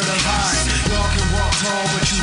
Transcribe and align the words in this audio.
can 0.00 1.28
walk 1.36 1.52
tall, 1.60 1.84
but 1.92 2.08
you. 2.08 2.22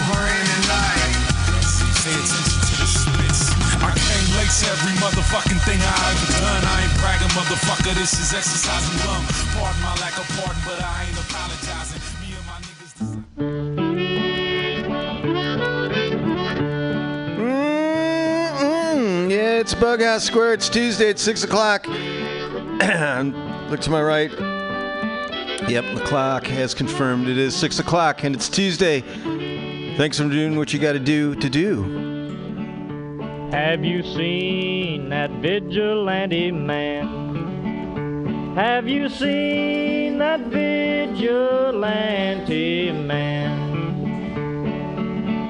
Pay 2.00 2.16
attention 2.16 2.62
to 2.66 2.74
the 2.80 2.88
spits. 2.88 3.54
I 3.84 3.92
came 3.94 4.26
late 4.40 4.50
to 4.50 4.66
every 4.72 4.96
motherfucking 4.98 5.62
thing 5.66 5.78
I 5.78 5.86
ever 6.10 6.32
done. 6.40 6.64
I 6.66 6.82
ain't 6.84 6.96
bragging, 6.98 7.28
motherfucker. 7.38 7.94
This 7.94 8.14
is 8.14 8.34
exercising. 8.34 8.98
Pardon 9.54 9.82
my 9.84 9.94
lack 10.02 10.18
of 10.18 10.26
pardon, 10.40 10.62
but 10.66 10.82
I 10.82 11.06
ain't 11.06 11.20
apologizing. 11.20 12.02
Me 12.22 12.34
and 12.34 12.46
my 12.48 12.58
niggas. 12.66 12.94
Mm-mm. 18.58 19.30
Yeah, 19.30 19.60
it's 19.60 19.76
Bughouse 19.76 20.22
Square. 20.22 20.54
It's 20.54 20.70
Tuesday 20.70 21.10
at 21.12 21.20
6 21.20 21.44
o'clock. 21.44 21.86
Look 23.70 23.82
to 23.82 23.90
my 23.92 24.02
right. 24.02 24.59
Yep, 25.70 25.86
the 25.94 26.02
clock 26.04 26.48
has 26.48 26.74
confirmed 26.74 27.28
it 27.28 27.38
is 27.38 27.56
6 27.56 27.78
o'clock 27.78 28.24
and 28.24 28.36
it's 28.36 28.50
Tuesday. 28.50 29.02
Thanks 29.98 30.18
for 30.18 30.28
doing 30.28 30.58
what 30.58 30.74
you 30.74 30.80
got 30.80 30.94
to 30.94 31.00
do 31.00 31.36
to 31.36 31.48
do. 31.48 31.84
Have 33.52 33.86
you 33.86 34.02
seen 34.02 35.10
that 35.10 35.30
vigilante 35.30 36.52
man? 36.52 38.56
Have 38.56 38.88
you 38.88 39.10
seen 39.10 40.18
that 40.18 40.40
vigilante 40.48 41.22
man? 42.92 43.60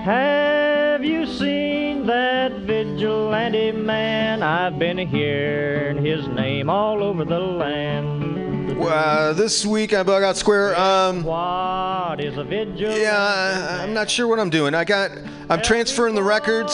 Have 0.04 1.06
you 1.06 1.26
seen 1.28 2.06
that 2.08 2.52
vigilante 2.52 3.72
man? 3.72 4.44
I've 4.44 4.78
been 4.78 4.98
hearing 4.98 6.04
his 6.04 6.28
name 6.28 6.70
all 6.70 7.02
over 7.04 7.24
the 7.24 7.40
land. 7.40 8.19
Uh, 8.82 9.34
this 9.34 9.66
week 9.66 9.94
I 9.94 10.04
Bughouse 10.04 10.38
Square, 10.38 10.80
um, 10.80 11.24
What 11.24 12.20
is 12.24 12.38
a 12.38 12.44
vigilante? 12.44 13.02
yeah, 13.02 13.78
I- 13.80 13.84
I'm 13.84 13.94
not 13.94 14.10
sure 14.10 14.28
what 14.28 14.40
I'm 14.40 14.50
doing. 14.50 14.74
I 14.74 14.84
got, 14.84 15.12
I'm 15.50 15.62
transferring 15.62 16.16
the 16.16 16.24
records, 16.24 16.74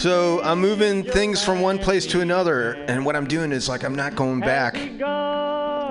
so 0.00 0.40
I'm 0.44 0.60
moving 0.60 1.02
things 1.02 1.42
from 1.44 1.60
one 1.60 1.78
place 1.78 2.06
to 2.08 2.20
another. 2.20 2.72
And 2.86 3.04
what 3.04 3.16
I'm 3.16 3.26
doing 3.26 3.50
is 3.52 3.68
like 3.68 3.82
I'm 3.82 3.94
not 3.96 4.14
going 4.14 4.40
back. 4.40 4.76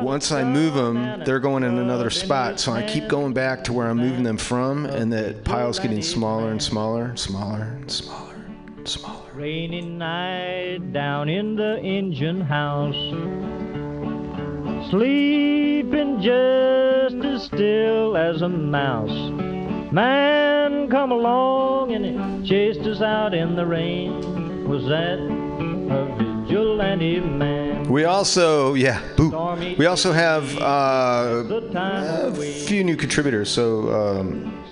Once 0.02 0.32
I 0.32 0.44
move 0.44 0.76
them, 0.76 1.24
they're 1.26 1.40
going 1.40 1.64
in 1.64 1.78
another 1.78 2.10
spot. 2.12 2.60
So 2.60 2.72
I 2.72 2.84
keep 2.84 3.08
going 3.08 3.34
back 3.34 3.64
to 3.66 3.74
where 3.74 3.88
I'm 3.88 3.98
moving 3.98 4.24
them 4.24 4.38
from, 4.38 4.86
and 4.86 5.12
the 5.12 5.36
pile's 5.44 5.80
getting 5.80 6.02
smaller 6.04 6.52
and 6.52 6.62
smaller, 6.62 7.06
and 7.06 7.20
smaller 7.20 7.64
and 7.64 7.92
smaller, 7.92 8.36
and 8.78 8.88
smaller. 8.88 9.24
Rainy 9.34 9.82
night 9.82 10.94
down 10.94 11.30
in 11.30 11.56
the 11.56 11.80
engine 11.80 12.42
house. 12.42 12.96
Sleeping 14.90 16.22
just 16.22 17.16
as 17.26 17.44
still 17.44 18.16
as 18.16 18.42
a 18.42 18.48
mouse. 18.48 19.32
Man 19.92 20.90
come 20.90 21.12
along 21.12 21.92
and 21.92 22.46
chased 22.48 22.80
us 22.82 23.02
out 23.02 23.34
in 23.34 23.58
the 23.58 23.66
rain. 23.66 24.68
Was 24.70 24.86
that 24.86 25.20
a 25.20 26.06
vigilante 26.18 27.20
man? 27.20 27.90
We 27.90 28.06
also, 28.06 28.76
yeah, 28.76 29.02
boo. 29.18 29.32
We 29.78 29.86
also 29.88 30.14
have 30.14 30.58
uh, 30.58 31.44
a 31.76 32.32
few 32.34 32.86
new 32.86 32.96
contributors. 32.96 33.50
So 33.50 33.90
um, 33.90 34.64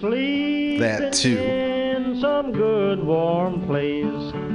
that 0.79 1.11
too. 1.11 1.37
in 1.37 2.21
some 2.21 2.53
good 2.53 3.03
warm 3.03 3.65
place. 3.67 4.54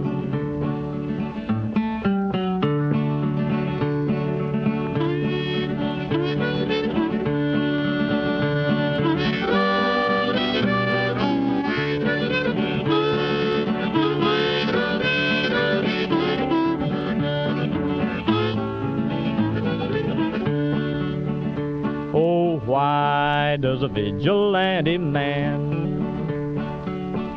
Oh, 22.13 22.59
why 22.65 23.57
does 23.61 23.83
a 23.83 23.87
vigilante 23.87 24.97
man? 24.97 25.79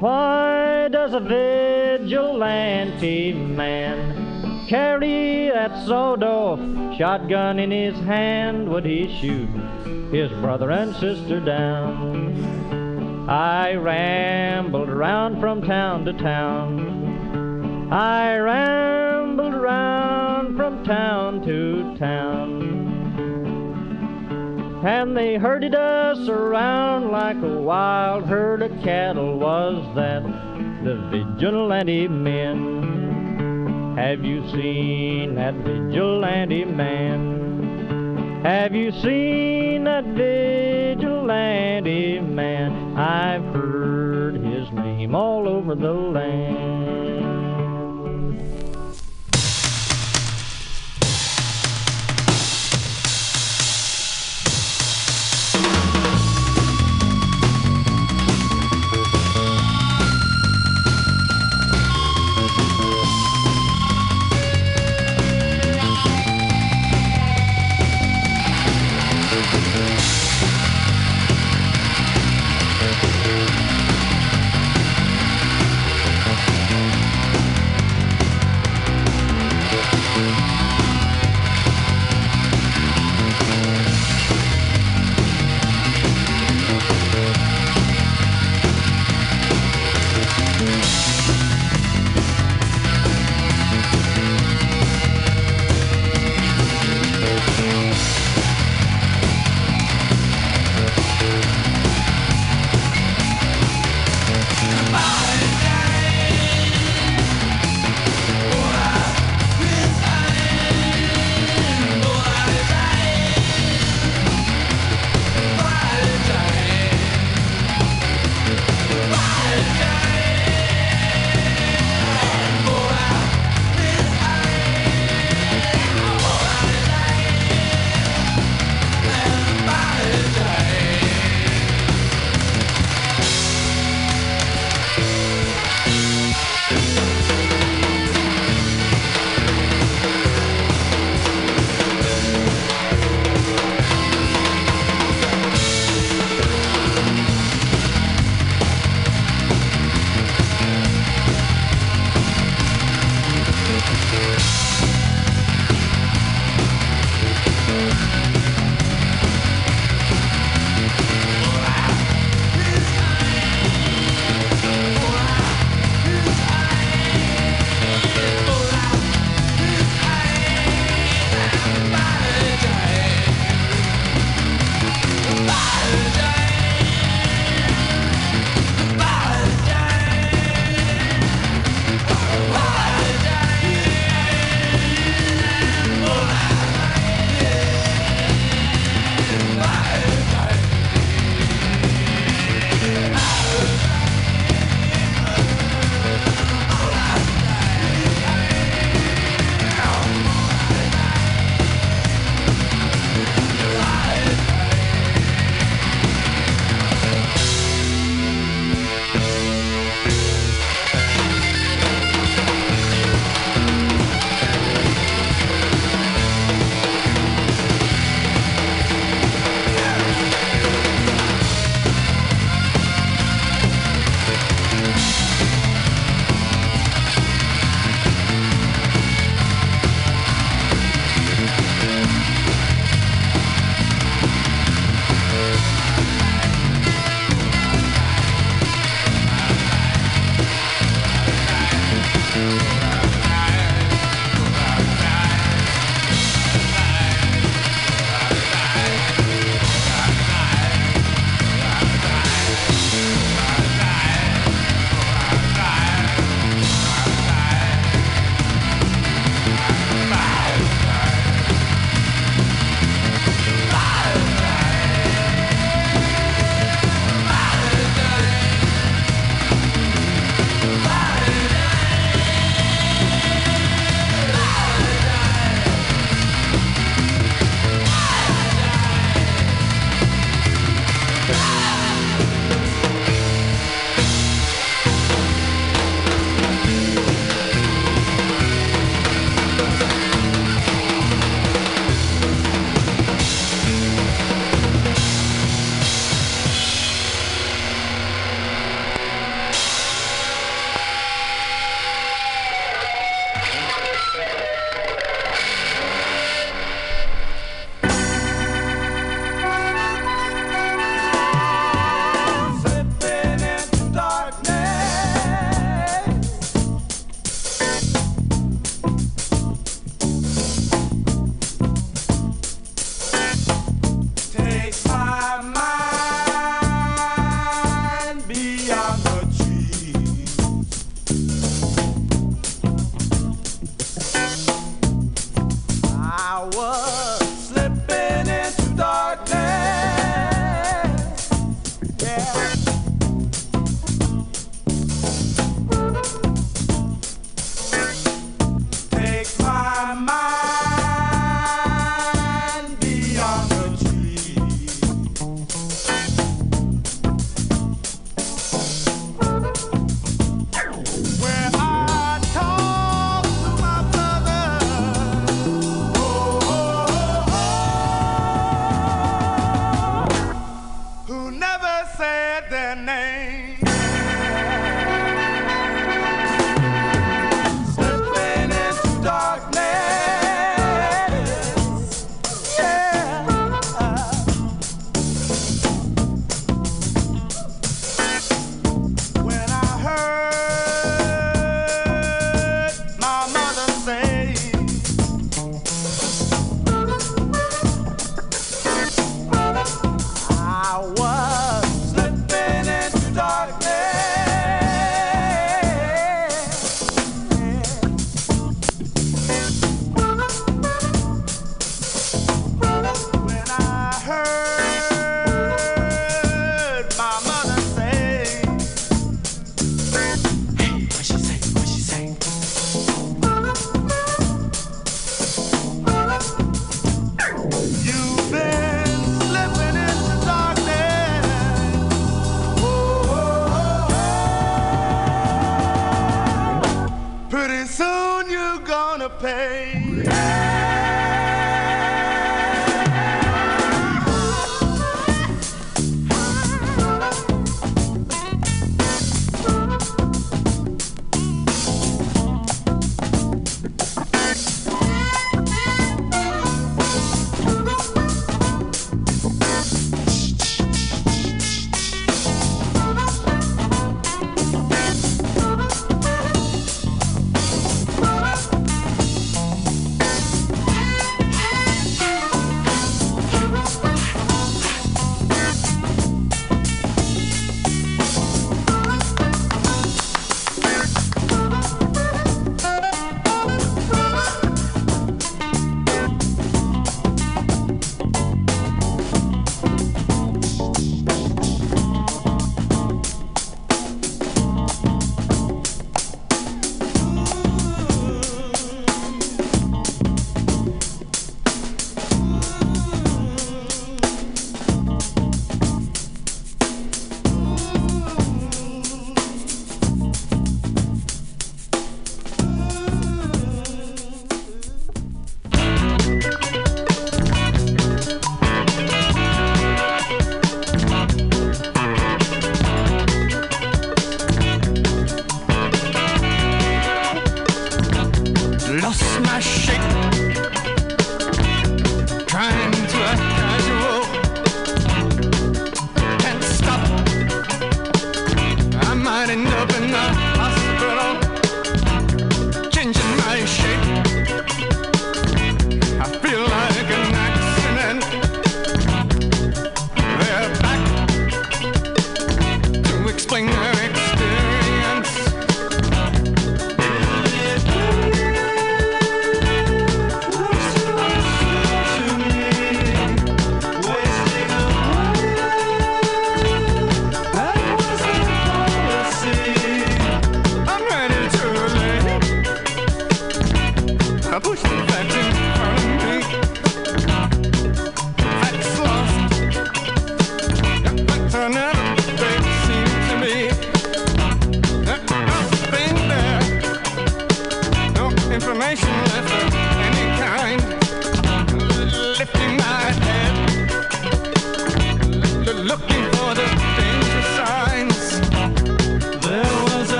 Why 0.00 0.88
does 0.90 1.12
a 1.14 1.20
vigilante 1.20 2.42
man 3.32 4.21
carry 4.72 5.50
that 5.50 5.84
sawed-off 5.84 6.58
shotgun 6.96 7.58
in 7.58 7.70
his 7.70 7.94
hand? 8.06 8.66
Would 8.70 8.86
he 8.86 9.06
shoot 9.20 9.50
his 10.10 10.32
brother 10.40 10.70
and 10.70 10.96
sister 10.96 11.40
down? 11.40 13.28
I 13.28 13.74
rambled 13.74 14.88
around 14.88 15.40
from 15.40 15.60
town 15.60 16.06
to 16.06 16.14
town. 16.14 17.92
I 17.92 18.38
rambled 18.38 19.52
around 19.52 20.56
from 20.56 20.82
town 20.86 21.44
to 21.44 21.94
town. 21.98 22.80
And 24.86 25.14
they 25.14 25.36
herded 25.36 25.74
us 25.74 26.30
around 26.30 27.10
like 27.10 27.36
a 27.36 27.60
wild 27.60 28.24
herd 28.24 28.62
of 28.62 28.70
cattle. 28.82 29.38
Was 29.38 29.94
that 29.96 30.22
the 30.82 30.96
vigilante 31.10 32.08
men? 32.08 33.01
Have 33.96 34.24
you 34.24 34.48
seen 34.50 35.34
that 35.34 35.54
vigilante 35.54 36.64
man? 36.64 38.42
Have 38.42 38.74
you 38.74 38.90
seen 38.90 39.84
that 39.84 40.04
vigilante 40.04 41.40
man? 42.20 42.96
I've 42.96 43.44
heard 43.54 44.36
his 44.36 44.72
name 44.72 45.14
all 45.14 45.46
over 45.46 45.74
the 45.74 45.92
land. 45.92 46.71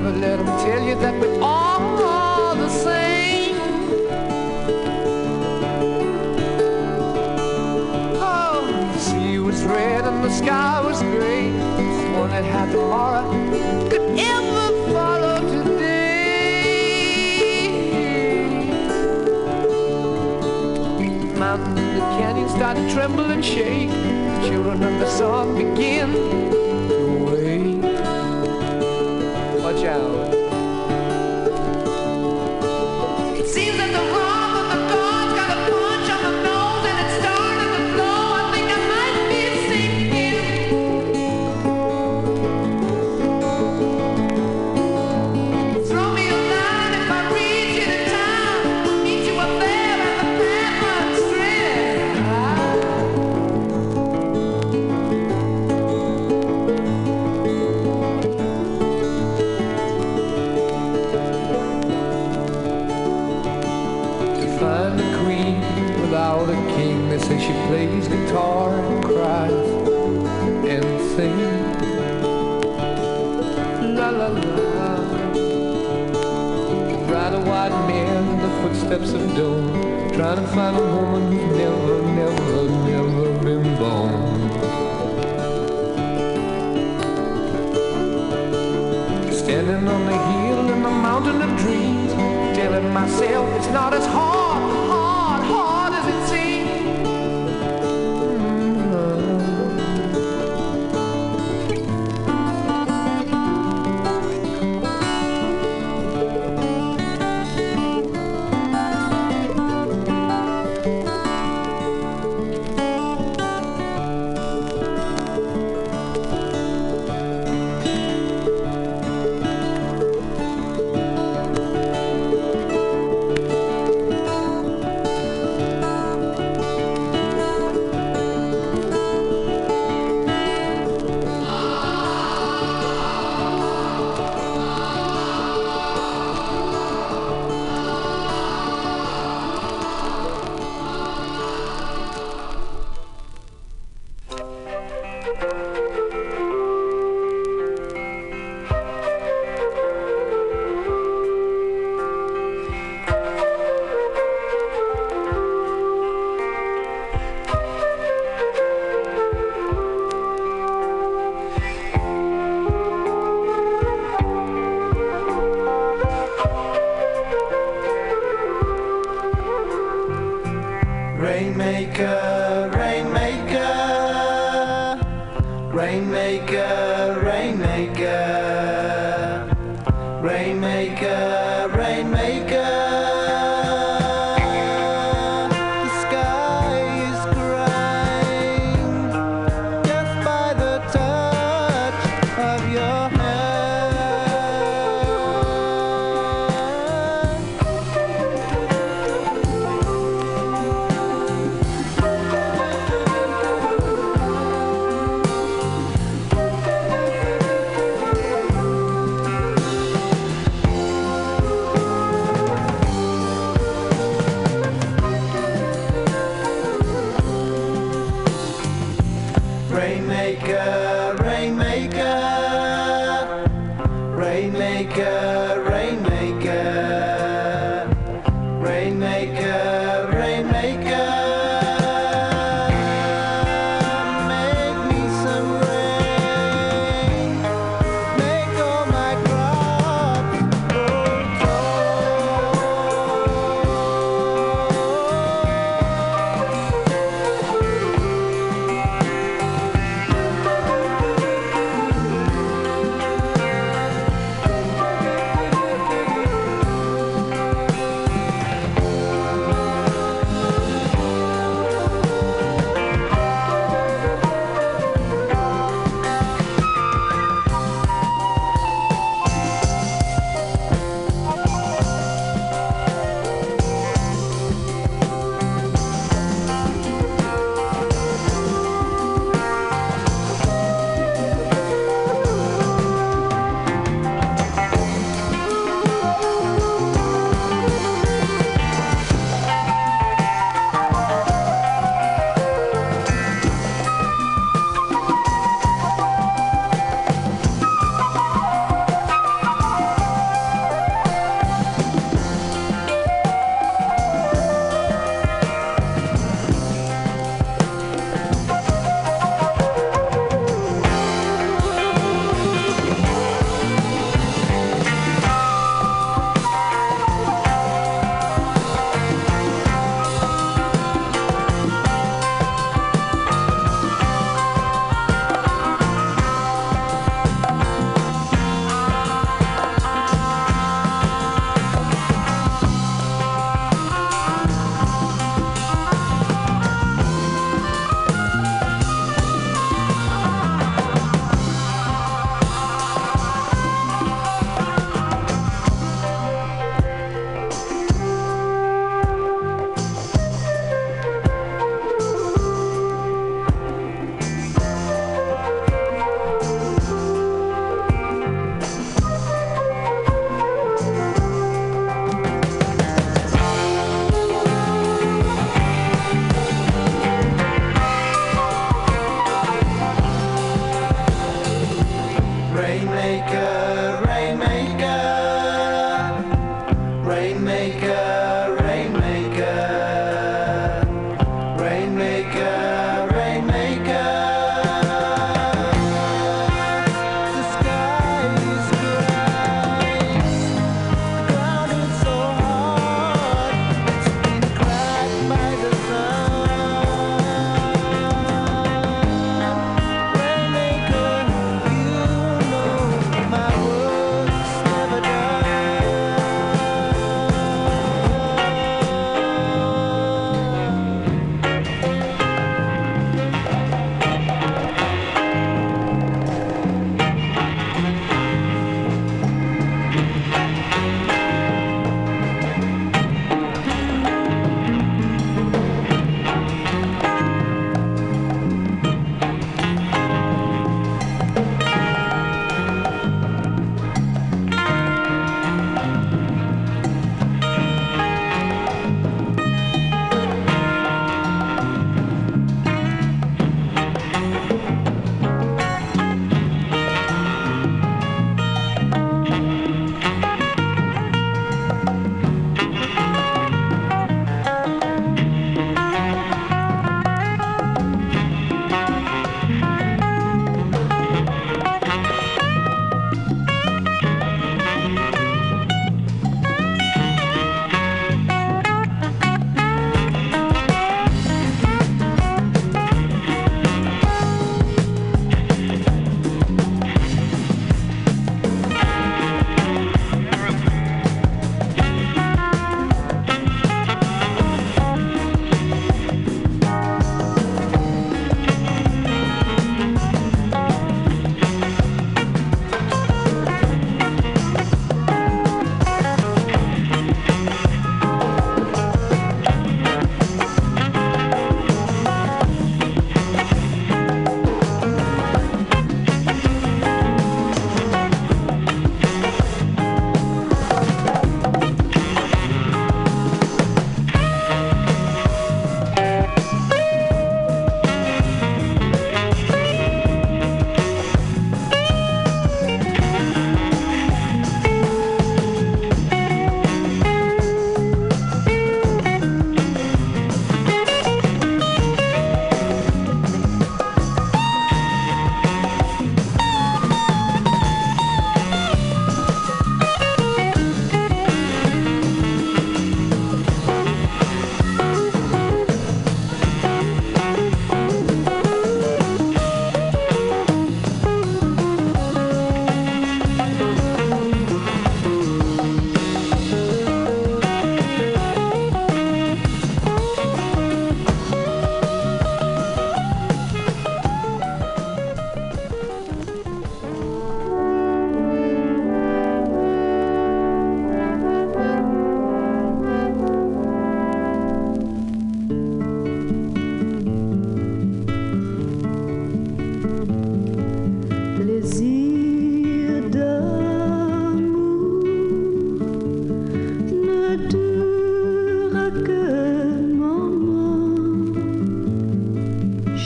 Never 0.00 0.16
let 0.16 0.38
them 0.38 0.46
tell 0.46 0.82
you 0.82 0.94
that 0.94 1.20
we're 1.20 1.29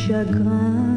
Chagrin 0.07 0.94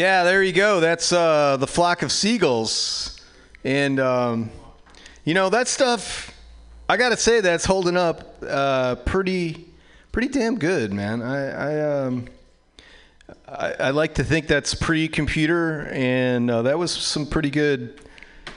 Yeah, 0.00 0.22
there 0.22 0.42
you 0.42 0.54
go. 0.54 0.80
That's 0.80 1.12
uh, 1.12 1.58
the 1.58 1.66
flock 1.66 2.00
of 2.00 2.10
seagulls, 2.10 3.20
and 3.64 4.00
um, 4.00 4.50
you 5.26 5.34
know 5.34 5.50
that 5.50 5.68
stuff. 5.68 6.34
I 6.88 6.96
gotta 6.96 7.18
say 7.18 7.42
that's 7.42 7.66
holding 7.66 7.98
up 7.98 8.38
uh, 8.42 8.94
pretty, 8.94 9.68
pretty 10.10 10.28
damn 10.28 10.58
good, 10.58 10.94
man. 10.94 11.20
I, 11.20 11.48
I 11.50 12.04
um, 12.06 12.28
I, 13.46 13.72
I 13.78 13.90
like 13.90 14.14
to 14.14 14.24
think 14.24 14.46
that's 14.46 14.74
pre-computer, 14.74 15.90
and 15.92 16.50
uh, 16.50 16.62
that 16.62 16.78
was 16.78 16.92
some 16.92 17.26
pretty 17.26 17.50
good, 17.50 18.00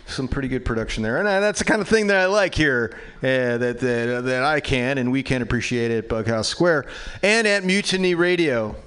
some 0.05 0.29
pretty 0.29 0.47
good 0.47 0.63
production 0.63 1.03
there. 1.03 1.17
And 1.17 1.27
uh, 1.27 1.41
that's 1.41 1.59
the 1.59 1.65
kind 1.65 1.81
of 1.81 1.89
thing 1.89 2.07
that 2.07 2.15
I 2.15 2.27
like 2.27 2.55
here, 2.55 2.97
uh, 3.17 3.57
that 3.57 3.79
that 3.81 4.23
that 4.23 4.43
I 4.45 4.61
can 4.61 4.97
and 4.97 5.11
we 5.11 5.23
can 5.23 5.41
appreciate 5.41 5.91
at 5.91 6.07
Bughouse 6.07 6.45
Square 6.45 6.85
and 7.21 7.45
at 7.45 7.65
Mutiny 7.65 8.15
Radio. 8.15 8.77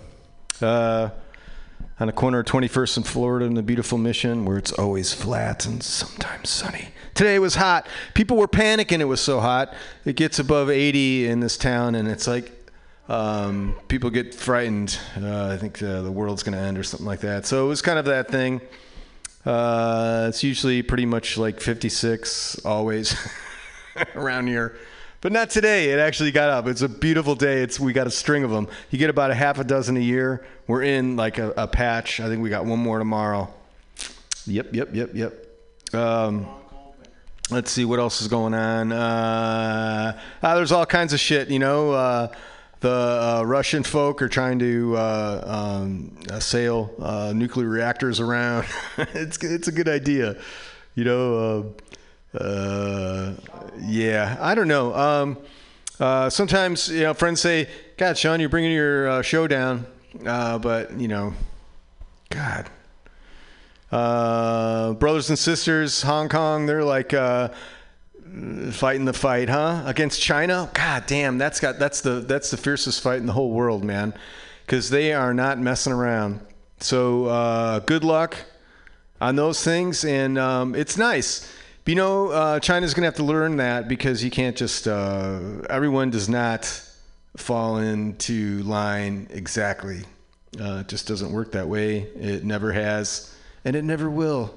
On 1.99 2.07
the 2.07 2.13
corner 2.13 2.41
of 2.41 2.47
21st 2.47 2.99
and 2.99 3.07
Florida 3.07 3.47
in 3.47 3.55
the 3.55 3.63
beautiful 3.63 3.97
Mission, 3.97 4.45
where 4.45 4.59
it's 4.59 4.73
always 4.73 5.15
flat 5.15 5.65
and 5.65 5.83
sometimes 5.83 6.51
sunny. 6.51 6.89
Today 7.15 7.39
was 7.39 7.55
hot. 7.55 7.87
People 8.13 8.37
were 8.37 8.49
panicking. 8.49 9.01
It 9.01 9.07
was 9.07 9.23
so 9.23 9.41
hot. 9.41 9.73
It 10.05 10.17
gets 10.17 10.39
above 10.39 10.69
80 10.69 11.27
in 11.27 11.41
this 11.41 11.57
town, 11.57 11.95
and 11.95 12.07
it's 12.07 12.27
like 12.27 12.53
um, 13.09 13.77
people 13.89 14.11
get 14.11 14.35
frightened. 14.35 14.99
Uh, 15.17 15.47
I 15.47 15.57
think 15.57 15.83
uh, 15.83 16.03
the 16.03 16.13
world's 16.13 16.43
going 16.43 16.53
to 16.53 16.61
end 16.61 16.77
or 16.77 16.83
something 16.83 17.07
like 17.07 17.21
that. 17.21 17.47
So 17.47 17.65
it 17.65 17.69
was 17.69 17.81
kind 17.81 17.99
of 17.99 18.05
that 18.05 18.29
thing. 18.29 18.61
Uh, 19.47 20.27
it's 20.29 20.43
usually 20.43 20.83
pretty 20.83 21.07
much 21.07 21.39
like 21.39 21.61
56 21.61 22.65
always 22.67 23.17
around 24.15 24.49
here. 24.49 24.77
But 25.21 25.33
not 25.33 25.51
today. 25.51 25.91
It 25.91 25.99
actually 25.99 26.31
got 26.31 26.51
up. 26.51 26.67
It's 26.67 26.83
a 26.83 26.89
beautiful 26.89 27.35
day. 27.35 27.63
It's 27.63 27.81
we 27.81 27.93
got 27.93 28.07
a 28.07 28.11
string 28.11 28.45
of 28.45 28.51
them. 28.51 28.69
You 28.91 28.99
get 28.99 29.11
about 29.11 29.31
a 29.31 29.35
half 29.35 29.59
a 29.59 29.65
dozen 29.65 29.97
a 29.97 30.01
year. 30.01 30.45
We're 30.67 30.83
in 30.83 31.17
like 31.17 31.39
a, 31.39 31.53
a 31.57 31.67
patch. 31.67 32.21
I 32.21 32.29
think 32.29 32.43
we 32.43 32.51
got 32.51 32.67
one 32.67 32.79
more 32.79 32.99
tomorrow. 32.99 33.53
Yep, 34.47 34.75
yep, 34.75 34.95
yep, 34.95 35.11
yep. 35.15 35.95
Um, 35.95 36.47
let's 37.51 37.71
see 37.71 37.85
what 37.85 37.99
else 37.99 38.21
is 38.21 38.29
going 38.29 38.55
on. 38.55 38.93
Uh, 38.93 40.21
ah, 40.43 40.55
there's 40.55 40.73
all 40.73 40.87
kinds 40.87 41.13
of 41.13 41.21
shit. 41.21 41.49
You 41.49 41.61
know, 41.61 41.93
uh, 41.93 42.29
the 42.81 42.91
uh, 42.91 43.43
Russian 43.45 43.83
folk 43.83 44.21
are 44.21 44.29
trying 44.29 44.59
to 44.59 44.97
uh, 44.97 45.45
um, 45.47 46.17
sail 46.41 46.95
uh, 47.01 47.33
nuclear 47.35 47.69
reactors 47.69 48.21
around. 48.21 48.67
it's 48.99 49.43
it's 49.43 49.69
a 49.69 49.73
good 49.73 49.89
idea. 49.89 50.37
You 50.95 51.05
know. 51.05 51.75
Uh, 52.35 53.33
yeah, 53.81 54.37
I 54.41 54.55
don't 54.55 54.69
know. 54.69 54.95
Um, 54.95 55.39
uh, 55.99 56.29
sometimes 56.29 56.89
you 56.89 57.03
know 57.03 57.15
friends 57.15 57.41
say, 57.41 57.69
"God, 57.97 58.19
Sean, 58.19 58.41
you're 58.41 58.49
bringing 58.49 58.73
your 58.73 59.09
uh, 59.09 59.23
show 59.23 59.47
down," 59.47 59.87
uh, 60.27 60.59
but 60.59 60.93
you 60.99 61.09
know, 61.09 61.33
God, 62.31 62.69
uh, 63.91 64.93
brothers 64.95 65.31
and 65.31 65.39
sisters, 65.39 66.03
Hong 66.03 66.29
Kong, 66.29 66.67
they're 66.67 66.85
like 66.85 67.15
uh, 67.15 67.49
fighting 68.73 69.05
the 69.05 69.13
fight, 69.13 69.49
huh? 69.49 69.83
Against 69.87 70.21
China. 70.21 70.71
God 70.75 71.05
damn, 71.07 71.39
that's 71.39 71.61
got 71.61 71.79
that's 71.79 72.01
the 72.03 72.21
that's 72.21 72.51
the 72.51 72.57
fiercest 72.57 73.01
fight 73.01 73.19
in 73.19 73.27
the 73.27 73.33
whole 73.33 73.53
world, 73.53 73.85
man, 73.85 74.13
because 74.67 74.91
they 74.91 75.13
are 75.15 75.33
not 75.33 75.59
messing 75.59 75.93
around. 75.93 76.41
So 76.81 77.27
uh, 77.27 77.79
good 77.81 78.05
luck 78.05 78.37
on 79.21 79.37
those 79.37 79.65
things, 79.65 80.05
and 80.05 80.39
um, 80.39 80.75
it's 80.75 80.99
nice. 80.99 81.51
But, 81.87 81.91
you 81.91 81.95
know, 81.95 82.31
uh, 82.31 82.59
China's 82.59 82.95
going 82.95 83.03
to 83.03 83.07
have 83.07 83.15
to 83.15 83.23
learn 83.23 83.59
that 83.59 83.87
because 83.87 84.25
you 84.25 84.29
can't 84.29 84.57
just, 84.57 84.89
uh, 84.89 85.39
everyone 85.71 86.11
does 86.11 86.29
not 86.29 86.65
fall 87.37 87.79
into 87.79 88.65
line 88.65 89.29
exactly. 89.31 90.03
Uh, 90.61 90.79
it 90.81 90.89
just 90.89 91.07
doesn't 91.07 91.31
work 91.31 91.53
that 91.53 91.69
way. 91.69 91.99
It 91.99 92.43
never 92.43 92.73
has, 92.73 93.33
and 93.65 93.77
it 93.77 93.85
never 93.85 94.11
will. 94.11 94.53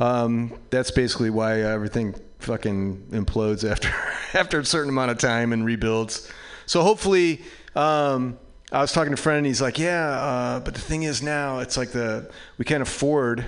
Um, 0.00 0.58
that's 0.70 0.90
basically 0.90 1.30
why 1.30 1.60
everything 1.60 2.16
fucking 2.40 3.10
implodes 3.12 3.70
after 3.70 3.88
after 4.36 4.58
a 4.58 4.64
certain 4.64 4.88
amount 4.88 5.12
of 5.12 5.18
time 5.18 5.52
and 5.52 5.64
rebuilds. 5.64 6.28
So 6.66 6.82
hopefully, 6.82 7.42
um, 7.76 8.40
I 8.72 8.80
was 8.80 8.90
talking 8.90 9.14
to 9.14 9.14
a 9.14 9.22
friend, 9.22 9.38
and 9.38 9.46
he's 9.46 9.62
like, 9.62 9.78
"Yeah, 9.78 10.08
uh, 10.10 10.60
but 10.60 10.74
the 10.74 10.80
thing 10.80 11.04
is 11.04 11.22
now, 11.22 11.60
it's 11.60 11.76
like 11.76 11.92
the 11.92 12.28
we 12.58 12.64
can't 12.64 12.82
afford 12.82 13.46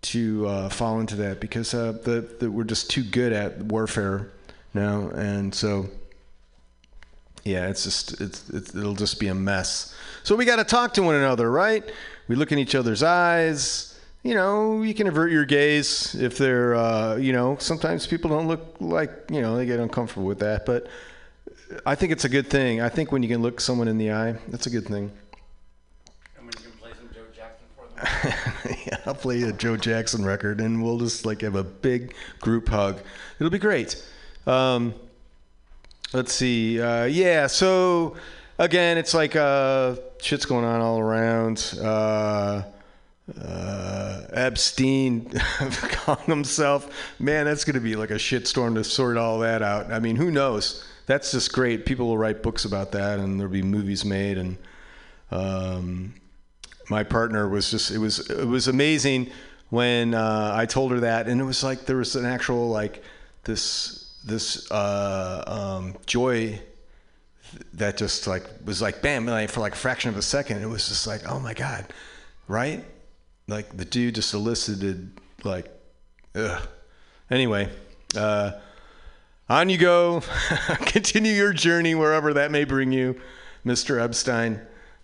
to 0.00 0.46
uh, 0.46 0.68
fall 0.68 1.00
into 1.00 1.16
that 1.16 1.40
because 1.40 1.74
uh, 1.74 1.92
the, 1.92 2.20
the 2.38 2.50
we're 2.50 2.64
just 2.64 2.90
too 2.90 3.02
good 3.02 3.32
at 3.32 3.58
warfare 3.58 4.30
now, 4.74 5.08
and 5.10 5.54
so 5.54 5.88
yeah, 7.44 7.68
it's 7.68 7.84
just 7.84 8.20
it's, 8.20 8.48
it's 8.50 8.74
it'll 8.74 8.94
just 8.94 9.18
be 9.18 9.28
a 9.28 9.34
mess. 9.34 9.94
So 10.22 10.36
we 10.36 10.44
got 10.44 10.56
to 10.56 10.64
talk 10.64 10.94
to 10.94 11.02
one 11.02 11.14
another, 11.14 11.50
right? 11.50 11.84
We 12.28 12.36
look 12.36 12.52
in 12.52 12.58
each 12.58 12.74
other's 12.74 13.02
eyes. 13.02 13.98
You 14.22 14.34
know, 14.34 14.82
you 14.82 14.94
can 14.94 15.06
avert 15.06 15.30
your 15.30 15.44
gaze 15.44 16.14
if 16.14 16.36
they're, 16.36 16.74
uh, 16.74 17.16
you 17.16 17.32
know, 17.32 17.56
sometimes 17.60 18.06
people 18.06 18.28
don't 18.28 18.48
look 18.48 18.76
like, 18.80 19.10
you 19.30 19.40
know, 19.40 19.56
they 19.56 19.64
get 19.64 19.78
uncomfortable 19.78 20.26
with 20.26 20.40
that. 20.40 20.66
But 20.66 20.88
I 21.86 21.94
think 21.94 22.12
it's 22.12 22.24
a 22.24 22.28
good 22.28 22.50
thing. 22.50 22.80
I 22.80 22.88
think 22.88 23.12
when 23.12 23.22
you 23.22 23.28
can 23.28 23.42
look 23.42 23.60
someone 23.60 23.88
in 23.88 23.96
the 23.96 24.12
eye, 24.12 24.36
that's 24.48 24.66
a 24.66 24.70
good 24.70 24.86
thing. 24.86 25.12
yeah, 28.86 28.96
I'll 29.06 29.14
play 29.14 29.42
a 29.42 29.52
Joe 29.52 29.76
Jackson 29.76 30.24
record, 30.24 30.60
and 30.60 30.82
we'll 30.82 30.98
just 30.98 31.26
like 31.26 31.40
have 31.42 31.54
a 31.54 31.64
big 31.64 32.14
group 32.40 32.68
hug. 32.68 33.00
It'll 33.38 33.50
be 33.50 33.58
great. 33.58 34.02
Um, 34.46 34.94
let's 36.12 36.32
see. 36.32 36.80
Uh, 36.80 37.04
yeah. 37.04 37.46
So 37.46 38.16
again, 38.58 38.98
it's 38.98 39.14
like 39.14 39.36
uh, 39.36 39.96
shit's 40.20 40.46
going 40.46 40.64
on 40.64 40.80
all 40.80 40.98
around. 40.98 41.74
Uh, 41.80 42.62
uh, 43.40 44.22
Epstein 44.32 45.30
calling 45.90 46.26
himself, 46.26 46.90
man, 47.18 47.44
that's 47.44 47.64
going 47.64 47.74
to 47.74 47.80
be 47.80 47.94
like 47.94 48.10
a 48.10 48.14
shitstorm 48.14 48.74
to 48.74 48.84
sort 48.84 49.16
all 49.16 49.40
that 49.40 49.62
out. 49.62 49.92
I 49.92 49.98
mean, 49.98 50.16
who 50.16 50.30
knows? 50.30 50.84
That's 51.06 51.32
just 51.32 51.52
great. 51.52 51.86
People 51.86 52.06
will 52.06 52.18
write 52.18 52.42
books 52.42 52.64
about 52.64 52.92
that, 52.92 53.18
and 53.18 53.38
there'll 53.38 53.52
be 53.52 53.62
movies 53.62 54.04
made. 54.04 54.38
And 54.38 54.58
um, 55.30 56.14
my 56.88 57.04
partner 57.04 57.48
was 57.48 57.70
just 57.70 57.90
it 57.90 57.98
was 57.98 58.30
it 58.30 58.46
was 58.46 58.68
amazing 58.68 59.30
when 59.70 60.14
uh, 60.14 60.52
I 60.54 60.66
told 60.66 60.92
her 60.92 61.00
that, 61.00 61.28
and 61.28 61.40
it 61.40 61.44
was 61.44 61.62
like 61.62 61.84
there 61.86 61.96
was 61.96 62.16
an 62.16 62.24
actual 62.24 62.68
like 62.68 63.02
this 63.44 64.16
this 64.24 64.70
uh, 64.70 65.44
um, 65.46 65.96
joy 66.06 66.60
that 67.74 67.96
just 67.96 68.26
like 68.26 68.44
was 68.64 68.82
like 68.82 69.02
bam 69.02 69.26
like 69.26 69.50
for 69.50 69.60
like 69.60 69.74
a 69.74 69.76
fraction 69.76 70.10
of 70.10 70.16
a 70.16 70.22
second. 70.22 70.62
It 70.62 70.66
was 70.66 70.88
just 70.88 71.06
like 71.06 71.28
oh 71.28 71.38
my 71.38 71.54
god, 71.54 71.86
right? 72.46 72.84
Like 73.46 73.76
the 73.76 73.84
dude 73.84 74.14
just 74.14 74.34
elicited 74.34 75.10
like, 75.44 75.66
ugh. 76.34 76.66
Anyway, 77.30 77.70
uh, 78.16 78.52
on 79.48 79.68
you 79.68 79.78
go. 79.78 80.22
Continue 80.80 81.32
your 81.32 81.52
journey 81.52 81.94
wherever 81.94 82.34
that 82.34 82.50
may 82.50 82.64
bring 82.64 82.92
you, 82.92 83.20
Mr. 83.64 84.02
Epstein. 84.02 84.60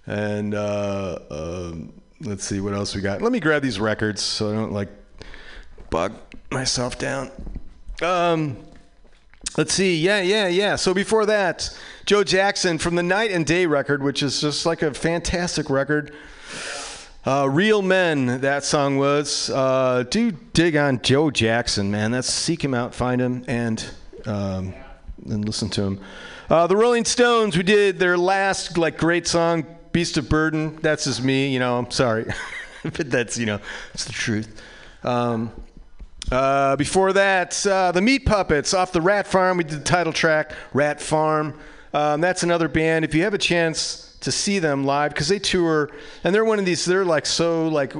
And 0.06 0.54
uh, 0.54 1.18
um, 1.30 1.92
let's 2.20 2.44
see 2.44 2.60
what 2.60 2.74
else 2.74 2.94
we 2.94 3.00
got. 3.00 3.22
Let 3.22 3.32
me 3.32 3.40
grab 3.40 3.62
these 3.62 3.80
records 3.80 4.22
so 4.22 4.50
I 4.50 4.54
don't 4.54 4.72
like 4.72 4.88
bug 5.90 6.14
myself 6.50 6.98
down. 6.98 7.30
Um, 8.02 8.56
let's 9.56 9.72
see. 9.72 9.96
Yeah, 9.96 10.20
yeah, 10.20 10.48
yeah. 10.48 10.76
So 10.76 10.92
before 10.92 11.26
that, 11.26 11.76
Joe 12.06 12.24
Jackson 12.24 12.78
from 12.78 12.96
the 12.96 13.02
Night 13.02 13.30
and 13.30 13.46
Day 13.46 13.66
record, 13.66 14.02
which 14.02 14.22
is 14.22 14.40
just 14.40 14.66
like 14.66 14.82
a 14.82 14.92
fantastic 14.92 15.70
record. 15.70 16.12
Uh, 17.26 17.48
Real 17.50 17.80
Men, 17.80 18.42
that 18.42 18.64
song 18.64 18.98
was. 18.98 19.48
Uh, 19.48 20.04
do 20.10 20.30
dig 20.30 20.76
on 20.76 21.00
Joe 21.00 21.30
Jackson, 21.30 21.90
man. 21.90 22.10
That's 22.10 22.30
seek 22.30 22.62
him 22.62 22.74
out, 22.74 22.94
find 22.94 23.18
him, 23.18 23.44
and 23.48 23.82
um, 24.26 24.74
and 25.24 25.44
listen 25.46 25.70
to 25.70 25.82
him. 25.82 26.00
Uh, 26.50 26.66
the 26.66 26.76
Rolling 26.76 27.06
Stones, 27.06 27.56
we 27.56 27.62
did 27.62 27.98
their 27.98 28.18
last 28.18 28.76
like 28.76 28.98
great 28.98 29.26
song, 29.26 29.64
"Beast 29.94 30.18
of 30.18 30.28
Burden." 30.28 30.76
That's 30.82 31.04
just 31.04 31.24
me, 31.24 31.48
you 31.48 31.58
know. 31.58 31.78
I'm 31.78 31.90
sorry, 31.90 32.26
but 32.82 33.10
that's 33.10 33.38
you 33.38 33.46
know, 33.46 33.60
it's 33.94 34.04
the 34.04 34.12
truth. 34.12 34.60
Um, 35.02 35.50
uh, 36.30 36.76
before 36.76 37.12
that, 37.14 37.66
uh, 37.66 37.92
the 37.92 38.02
Meat 38.02 38.26
Puppets 38.26 38.74
off 38.74 38.92
the 38.92 39.00
Rat 39.00 39.26
Farm. 39.26 39.56
We 39.56 39.64
did 39.64 39.80
the 39.80 39.84
title 39.84 40.12
track, 40.12 40.52
Rat 40.74 41.00
Farm. 41.00 41.58
Um, 41.94 42.20
that's 42.20 42.42
another 42.42 42.68
band. 42.68 43.04
If 43.04 43.14
you 43.14 43.22
have 43.22 43.34
a 43.34 43.38
chance 43.38 44.16
to 44.20 44.32
see 44.32 44.58
them 44.58 44.84
live, 44.84 45.12
because 45.12 45.28
they 45.28 45.38
tour, 45.38 45.90
and 46.24 46.34
they're 46.34 46.44
one 46.44 46.58
of 46.58 46.64
these. 46.66 46.84
They're 46.84 47.04
like 47.04 47.24
so 47.24 47.68
like 47.68 47.94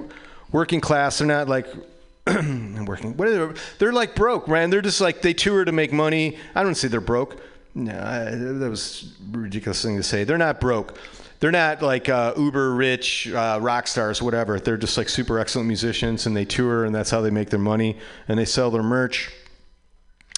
working 0.52 0.80
class. 0.80 1.18
They're 1.18 1.28
not 1.28 1.48
like 1.48 1.66
working. 2.26 3.16
What 3.16 3.28
are 3.28 3.46
they? 3.46 3.60
They're 3.78 3.92
like 3.92 4.14
broke, 4.14 4.48
man. 4.48 4.70
They're 4.70 4.82
just 4.82 5.00
like 5.00 5.22
they 5.22 5.32
tour 5.32 5.64
to 5.64 5.72
make 5.72 5.92
money. 5.92 6.38
I 6.54 6.62
don't 6.62 6.74
say 6.74 6.88
they're 6.88 7.00
broke. 7.00 7.40
No, 7.74 7.92
I, 7.92 8.30
that 8.34 8.70
was 8.70 9.12
ridiculous 9.30 9.82
thing 9.82 9.96
to 9.96 10.02
say. 10.02 10.24
They're 10.24 10.38
not 10.38 10.60
broke. 10.60 10.98
They're 11.40 11.50
not 11.50 11.82
like 11.82 12.08
uh, 12.08 12.34
uber 12.36 12.74
rich 12.74 13.30
uh, 13.32 13.58
rock 13.60 13.86
stars, 13.86 14.22
whatever. 14.22 14.58
They're 14.58 14.76
just 14.76 14.96
like 14.96 15.08
super 15.08 15.38
excellent 15.38 15.68
musicians, 15.68 16.26
and 16.26 16.36
they 16.36 16.44
tour, 16.44 16.84
and 16.84 16.94
that's 16.94 17.10
how 17.10 17.20
they 17.20 17.30
make 17.30 17.50
their 17.50 17.60
money, 17.60 17.98
and 18.28 18.38
they 18.38 18.44
sell 18.44 18.70
their 18.70 18.82
merch. 18.82 19.30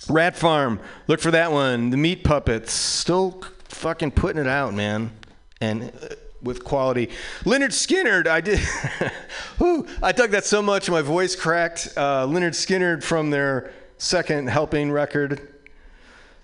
Rat 0.09 0.37
Farm, 0.37 0.81
look 1.09 1.21
for 1.21 1.31
that 1.31 1.53
one. 1.53 1.91
The 1.91 1.97
Meat 1.97 2.25
Puppets, 2.25 2.73
still 2.73 3.43
fucking 3.65 4.13
putting 4.13 4.41
it 4.41 4.47
out, 4.47 4.75
man. 4.75 5.13
And 5.61 5.85
uh, 5.85 6.15
with 6.43 6.65
quality. 6.65 7.09
Lynyrd 7.45 7.73
Skynyrd, 7.73 8.27
I 8.27 8.41
did. 8.41 8.59
Whew, 9.59 9.87
I 10.03 10.13
dug 10.13 10.31
that 10.31 10.45
so 10.45 10.63
much, 10.63 10.89
my 10.89 11.03
voice 11.03 11.35
cracked. 11.35 11.89
Uh, 11.97 12.27
Lynyrd 12.27 12.53
Skynyrd 12.53 13.03
from 13.03 13.31
their 13.31 13.73
second 13.99 14.49
helping 14.49 14.91
record. 14.91 15.41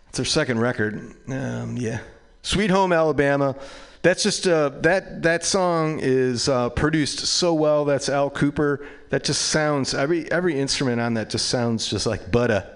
It's 0.09 0.19
their 0.19 0.27
second 0.27 0.61
record. 0.61 1.15
Um, 1.29 1.77
yeah, 1.77 2.01
Sweet 2.43 2.71
Home 2.71 2.93
Alabama. 2.93 3.57
That's 4.03 4.25
just 4.25 4.49
uh, 4.49 4.71
that 4.81 5.23
that 5.23 5.45
song 5.45 6.01
is 6.03 6.49
uh, 6.49 6.71
produced 6.71 7.21
so 7.21 7.55
well. 7.55 7.85
That's 7.85 8.09
Al 8.09 8.31
Kooper. 8.31 8.85
That 9.11 9.23
just 9.23 9.43
sounds 9.43 9.95
every 9.95 10.31
every 10.33 10.59
instrument 10.59 11.01
on 11.01 11.15
that 11.15 11.31
just 11.31 11.47
sounds 11.47 11.87
just 11.87 12.05
like 12.05 12.33
butter. 12.33 12.67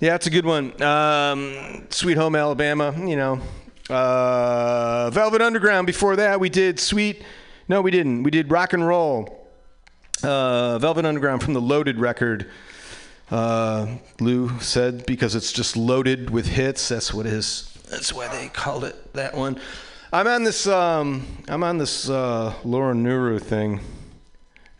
Yeah, 0.00 0.16
it's 0.16 0.26
a 0.26 0.30
good 0.30 0.44
one. 0.44 0.80
Um, 0.82 1.86
Sweet 1.90 2.16
Home 2.16 2.34
Alabama. 2.34 2.92
You 2.98 3.14
know, 3.14 3.40
uh, 3.88 5.10
Velvet 5.10 5.40
Underground. 5.40 5.86
Before 5.86 6.16
that, 6.16 6.40
we 6.40 6.48
did 6.48 6.80
Sweet. 6.80 7.22
No, 7.68 7.80
we 7.80 7.92
didn't. 7.92 8.24
We 8.24 8.32
did 8.32 8.50
Rock 8.50 8.72
and 8.72 8.84
Roll. 8.84 9.48
Uh, 10.24 10.80
Velvet 10.80 11.04
Underground 11.04 11.44
from 11.44 11.54
the 11.54 11.60
Loaded 11.60 12.00
record. 12.00 12.50
Uh, 13.30 13.98
Lou 14.18 14.58
said 14.58 15.06
because 15.06 15.36
it's 15.36 15.52
just 15.52 15.76
loaded 15.76 16.30
with 16.30 16.48
hits. 16.48 16.88
That's 16.88 17.14
what. 17.14 17.26
That's 17.26 18.12
why 18.12 18.26
they 18.28 18.48
called 18.48 18.82
it 18.82 19.12
that 19.12 19.36
one. 19.36 19.60
I'm 20.10 20.26
on 20.26 20.42
this. 20.42 20.66
Um, 20.66 21.26
I'm 21.48 21.62
on 21.62 21.76
this 21.76 22.08
uh, 22.08 22.54
Laura 22.64 22.94
Nyro 22.94 23.38
thing. 23.38 23.80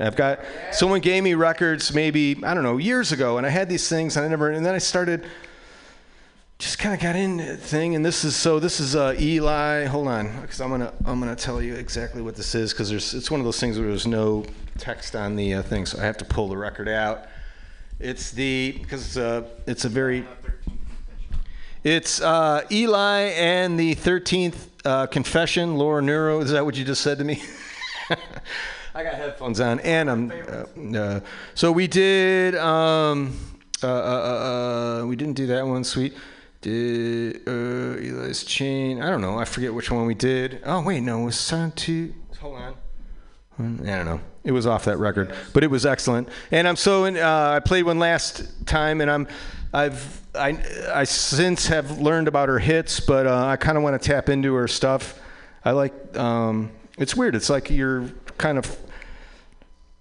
I've 0.01 0.17
got 0.17 0.41
someone 0.71 1.01
gave 1.01 1.23
me 1.23 1.35
records 1.35 1.93
maybe 1.93 2.43
I 2.43 2.55
don't 2.55 2.63
know 2.63 2.79
years 2.79 3.13
ago, 3.13 3.37
and 3.37 3.47
I 3.47 3.51
had 3.51 3.69
these 3.69 3.91
things, 3.91 4.17
and 4.17 4.25
I 4.25 4.29
never. 4.29 4.51
And 4.51 4.65
then 4.65 4.75
I 4.75 4.79
started 4.79 5.27
just 6.59 6.79
kind 6.79 6.95
of 6.95 7.01
got 7.01 7.15
in 7.15 7.37
the 7.37 7.59
thing, 7.59 7.95
and 7.95 8.07
this 8.07 8.25
is 8.25 8.37
so. 8.37 8.59
This 8.59 8.81
is 8.81 8.97
uh, 8.97 9.17
Eli. 9.19 9.85
Hold 9.85 10.09
on, 10.09 10.41
because 10.41 10.63
I'm 10.63 10.71
gonna 10.71 10.95
I'm 11.05 11.21
gonna 11.21 11.37
tell 11.37 11.61
you 11.61 11.75
exactly 11.75 12.23
what 12.23 12.35
this 12.35 12.55
is, 12.55 12.73
because 12.73 12.89
there's 12.89 13.13
it's 13.13 13.31
one 13.31 13.39
of 13.39 13.45
those 13.45 13.61
things 13.61 13.79
where 13.79 13.89
there's 13.89 14.07
no 14.07 14.47
text 14.79 15.15
on 15.15 15.37
the 15.37 15.55
uh, 15.55 15.63
thing, 15.63 15.85
so 15.85 16.01
I 16.01 16.07
have 16.07 16.17
to 16.19 16.25
pull 16.25 16.49
the 16.49 16.57
record 16.57 16.89
out. 16.89 17.27
It's 18.01 18.31
the 18.31 18.79
because 18.81 19.05
it's 19.05 19.17
a 19.19 19.47
it's 19.67 19.85
a 19.85 19.91
very 19.91 20.25
it's 21.85 22.23
uh, 22.23 22.63
Eli 22.71 23.33
and 23.37 23.79
the 23.79 23.93
Thirteenth 23.93 24.68
uh, 24.85 25.07
Confession. 25.07 25.77
Laura 25.77 26.03
Nyro. 26.03 26.41
Is 26.41 26.51
that 26.51 26.65
what 26.65 26.77
you 26.77 26.85
just 26.85 27.03
said 27.03 27.19
to 27.19 27.25
me? 27.25 27.43
I 28.95 29.05
got 29.05 29.15
headphones 29.15 29.61
on, 29.61 29.81
and 29.81 30.11
I'm. 30.11 30.31
Uh, 30.33 30.99
uh, 30.99 31.21
so 31.55 31.71
we 31.71 31.87
did. 31.87 32.55
Um, 32.57 33.39
uh, 33.83 33.87
uh, 33.87 35.03
uh, 35.03 35.07
we 35.07 35.15
didn't 35.15 35.35
do 35.35 35.47
that 35.49 35.67
one. 35.67 35.85
Sweet. 35.85 36.15
Did 36.61 37.47
uh, 37.47 37.97
Eli's 38.01 38.43
chain? 38.43 39.01
I 39.01 39.11
don't 39.11 39.21
know. 39.21 39.39
I 39.39 39.45
forget 39.45 39.73
which 39.73 39.91
one 39.93 40.07
we 40.07 40.15
did. 40.15 40.61
Oh 40.65 40.83
wait, 40.83 41.01
no, 41.01 41.23
it 41.23 41.25
was 41.27 41.39
sound 41.39 41.77
two. 41.77 42.13
Hold 42.41 42.57
on. 42.57 42.75
I 43.61 43.63
don't 43.63 44.05
know. 44.05 44.21
It 44.45 44.53
was 44.53 44.67
off 44.67 44.85
that 44.87 44.99
record, 44.99 45.33
but 45.53 45.63
it 45.63 45.71
was 45.71 45.85
excellent. 45.85 46.29
And 46.51 46.67
I'm 46.67 46.77
so 46.77 47.05
in, 47.05 47.17
I 47.17 47.61
played 47.61 47.85
one 47.85 47.99
last 47.99 48.67
time, 48.67 49.01
and 49.01 49.11
I'm 49.11 49.29
I've 49.73 50.23
I 50.35 50.59
I 50.93 51.05
since 51.05 51.67
have 51.67 52.01
learned 52.01 52.29
about 52.29 52.49
her 52.49 52.59
hits, 52.59 53.01
but 53.01 53.27
uh, 53.27 53.47
I 53.47 53.57
kind 53.57 53.77
of 53.77 53.85
want 53.85 54.01
to 54.01 54.09
tap 54.09 54.29
into 54.29 54.55
her 54.55 54.69
stuff. 54.69 55.21
I 55.65 55.73
like 55.73 56.17
um, 56.17 56.71
it's 56.97 57.15
weird. 57.15 57.35
It's 57.35 57.51
like 57.51 57.71
you're 57.71 58.09
kind 58.39 58.57
of 58.57 58.77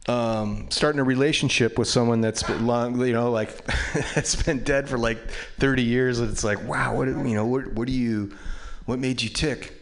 um, 0.08 0.68
starting 0.70 1.00
a 1.00 1.04
relationship 1.04 1.78
with 1.78 1.90
someone 1.90 2.22
that's 2.22 2.44
been 2.44 2.66
long, 2.66 3.00
you 3.02 3.12
know, 3.12 3.30
like 3.32 3.66
that's 4.16 4.42
been 4.42 4.64
dead 4.64 4.88
for 4.88 4.98
like 4.98 5.20
30 5.60 5.84
years, 5.84 6.20
and 6.20 6.30
it's 6.32 6.44
like, 6.44 6.64
wow, 6.66 6.96
what 6.96 7.08
you 7.08 7.36
know, 7.36 7.46
what 7.46 7.74
what 7.74 7.88
do 7.88 7.94
you, 7.94 8.34
what 8.86 9.00
made 9.00 9.22
you 9.22 9.30
tick? 9.30 9.74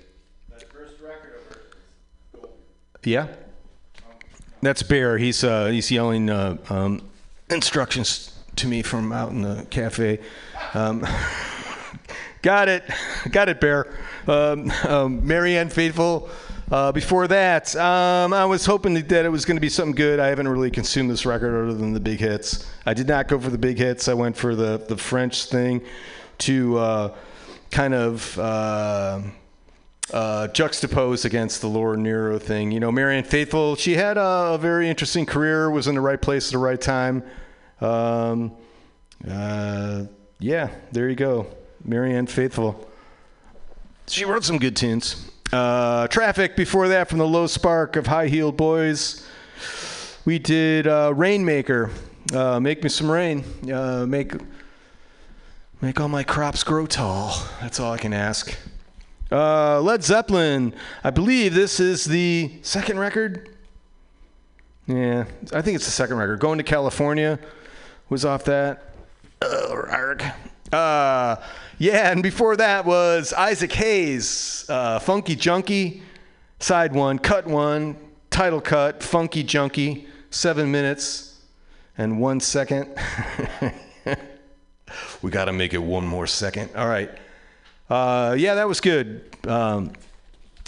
Yeah. 3.03 3.28
That's 4.64 4.82
Bear. 4.82 5.20
He's 5.20 5.44
uh, 5.44 5.68
he's 5.68 5.91
yelling 5.91 6.28
uh, 6.28 6.57
um, 6.70 7.07
instructions 7.52 8.35
to 8.57 8.68
me 8.68 8.82
from 8.82 9.11
out 9.11 9.32
in 9.32 9.41
the 9.41 9.65
cafe. 9.69 10.19
Um, 10.73 11.06
got 12.41 12.68
it, 12.69 12.84
got 13.32 13.49
it, 13.49 13.60
Bear. 13.60 13.88
Um, 14.27 14.72
um, 14.88 15.26
Marianne 15.26 15.69
Faithfull. 15.69 16.30
Uh, 16.72 16.91
before 16.91 17.27
that, 17.27 17.76
um, 17.76 18.34
I 18.34 18.44
was 18.45 18.65
hoping 18.65 18.95
that 18.95 19.26
it 19.26 19.30
was 19.30 19.45
going 19.45 19.57
to 19.57 19.61
be 19.61 19.69
something 19.69 19.94
good. 19.94 20.19
I 20.19 20.27
haven't 20.27 20.48
really 20.48 20.72
consumed 20.72 21.11
this 21.11 21.23
record 21.23 21.56
other 21.56 21.77
than 21.77 21.94
the 21.94 21.99
big 21.99 22.19
hits. 22.19 22.68
I 22.88 22.95
did 22.95 23.07
not 23.07 23.27
go 23.27 23.40
for 23.40 23.52
the 23.52 23.57
big 23.57 23.77
hits. 23.77 24.07
I 24.07 24.15
went 24.15 24.36
for 24.36 24.56
the 24.56 24.77
the 24.77 24.98
French 24.98 25.45
thing 25.45 25.82
to 26.40 26.77
uh, 26.77 27.15
kind 27.72 27.94
of. 27.94 28.40
Uh, 28.40 29.22
uh, 30.14 30.48
juxtaposed 30.49 31.26
against 31.26 31.61
the 31.61 31.68
Laura 31.68 31.98
Nyro 31.98 32.38
thing. 32.38 32.72
You 32.72 32.80
know, 32.80 32.91
Marianne 32.91 33.23
Faithfull, 33.23 33.76
she 33.76 33.95
had 33.95 34.18
a, 34.18 34.53
a 34.53 34.57
very 34.60 34.88
interesting 34.88 35.26
career, 35.26 35.72
was 35.72 35.88
in 35.88 35.95
the 35.95 36.02
right 36.02 36.22
place 36.22 36.49
at 36.49 36.52
the 36.52 36.60
right 36.60 36.80
time. 36.80 37.23
Um, 37.81 38.52
uh, 39.30 40.06
yeah, 40.39 40.69
there 40.91 41.10
you 41.10 41.15
go. 41.15 41.47
Marianne 41.84 42.27
Faithfull. 42.27 42.88
She 44.07 44.26
wrote 44.26 44.43
some 44.43 44.57
good 44.57 44.76
tunes. 44.76 45.31
Uh, 45.52 46.07
Traffic 46.07 46.56
before 46.56 46.88
that 46.89 47.10
from 47.10 47.19
the 47.19 47.27
Low 47.27 47.47
Spark 47.47 47.95
of 47.95 48.07
High 48.07 48.27
Heeled 48.27 48.57
Boys. 48.57 49.27
We 50.26 50.39
did 50.39 50.88
uh, 50.88 51.14
Rainmaker. 51.15 51.91
Uh, 52.34 52.60
make 52.60 52.84
me 52.84 52.89
some 52.89 53.10
rain. 53.10 53.43
Uh, 53.72 54.06
make 54.07 54.34
make 55.81 55.99
all 55.99 56.10
my 56.10 56.23
crops 56.23 56.64
grow 56.64 56.88
tall. 56.88 57.35
That's 57.61 57.80
all 57.80 57.93
I 57.93 57.99
can 57.99 58.14
ask. 58.14 58.57
Uh, 59.31 59.81
Led 59.81 60.03
Zeppelin. 60.03 60.73
I 61.03 61.11
believe 61.11 61.53
this 61.53 61.80
is 61.80 62.06
the 62.06 62.52
second 62.64 62.99
record. 62.99 63.49
Yeah, 64.88 65.26
I 65.53 65.61
think 65.61 65.76
it's 65.76 65.85
the 65.85 65.91
second 65.91 66.18
record. 66.18 66.39
Going 66.39 66.57
to 66.57 66.64
California 66.64 67.39
was 68.10 68.26
off 68.26 68.44
that. 68.45 68.94
Uh, 69.41 69.86
arg. 69.90 70.23
Uh, 70.72 71.36
yeah, 71.77 72.11
and 72.11 72.23
before 72.23 72.56
that 72.57 72.86
was 72.86 73.34
Isaac 73.34 73.72
Hayes, 73.73 74.65
uh, 74.69 74.99
Funky 74.99 75.36
Junkie, 75.36 76.02
side 76.60 76.94
one, 76.94 77.19
cut 77.19 77.45
one, 77.45 77.98
title 78.30 78.61
cut, 78.61 79.03
Funky 79.03 79.44
Junkie, 79.44 80.07
seven 80.30 80.72
minutes 80.72 81.41
and 81.98 82.19
one 82.19 82.40
second. 82.40 82.98
we 85.22 85.32
got 85.32 85.45
to 85.45 85.53
make 85.53 85.73
it 85.73 85.80
one 85.80 86.06
more 86.06 86.27
second. 86.27 86.69
All 86.76 86.88
right. 86.88 87.10
Uh, 87.90 88.36
yeah, 88.38 88.56
that 88.56 88.68
was 88.68 88.82
good. 88.82 89.23
Um, 89.48 89.94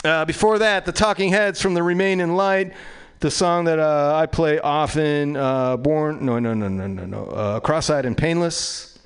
uh, 0.03 0.26
before 0.26 0.59
that, 0.59 0.85
the 0.85 0.91
Talking 0.91 1.31
Heads 1.31 1.61
from 1.61 1.73
the 1.73 1.84
Remain 1.84 2.19
in 2.19 2.35
Light, 2.35 2.73
the 3.19 3.31
song 3.31 3.65
that 3.65 3.80
uh, 3.80 4.15
I 4.15 4.26
play 4.27 4.60
often. 4.60 5.35
Uh, 5.35 5.77
Born, 5.77 6.23
no, 6.26 6.39
no, 6.39 6.53
no, 6.53 6.68
no, 6.68 6.88
no, 6.88 7.06
no. 7.06 7.26
Uh, 7.26 7.60
Cross-eyed 7.60 8.06
and 8.06 8.18
Painless. 8.18 8.99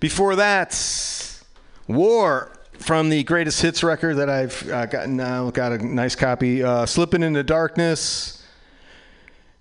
Before 0.00 0.34
that, 0.36 0.72
War 1.86 2.52
from 2.78 3.08
the 3.08 3.22
Greatest 3.22 3.62
Hits 3.62 3.84
record 3.84 4.16
that 4.16 4.28
I've 4.28 4.68
uh, 4.68 4.86
gotten 4.86 5.16
now. 5.16 5.50
Got 5.50 5.72
a 5.72 5.78
nice 5.78 6.16
copy. 6.16 6.62
Uh, 6.62 6.86
Slipping 6.86 7.22
into 7.22 7.44
Darkness. 7.44 8.44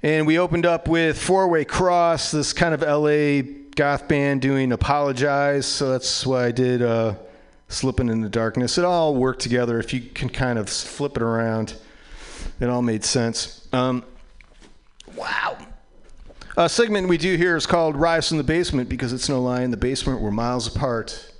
And 0.01 0.25
we 0.25 0.39
opened 0.39 0.65
up 0.65 0.87
with 0.87 1.21
Four 1.21 1.47
Way 1.47 1.63
Cross, 1.63 2.31
this 2.31 2.53
kind 2.53 2.73
of 2.73 2.81
LA 2.81 3.41
goth 3.75 4.07
band 4.07 4.41
doing 4.41 4.71
Apologize. 4.71 5.67
So 5.67 5.91
that's 5.91 6.25
why 6.25 6.45
I 6.45 6.51
did 6.51 6.81
uh, 6.81 7.13
Slipping 7.69 8.09
into 8.09 8.27
Darkness. 8.27 8.79
It 8.79 8.85
all 8.85 9.15
worked 9.15 9.41
together. 9.41 9.79
If 9.79 9.93
you 9.93 10.01
can 10.01 10.29
kind 10.29 10.57
of 10.57 10.67
flip 10.67 11.17
it 11.17 11.21
around, 11.21 11.75
it 12.59 12.69
all 12.69 12.81
made 12.81 13.03
sense. 13.03 13.67
Um, 13.73 14.03
wow. 15.15 15.57
A 16.57 16.67
segment 16.67 17.07
we 17.07 17.17
do 17.17 17.37
here 17.37 17.55
is 17.55 17.65
called 17.65 17.95
Rise 17.95 18.27
from 18.27 18.37
the 18.37 18.43
Basement 18.43 18.89
because 18.89 19.13
it's 19.13 19.29
no 19.29 19.41
lie, 19.41 19.61
in 19.61 19.71
the 19.71 19.77
basement 19.77 20.21
we're 20.21 20.31
miles 20.31 20.67
apart. 20.67 21.33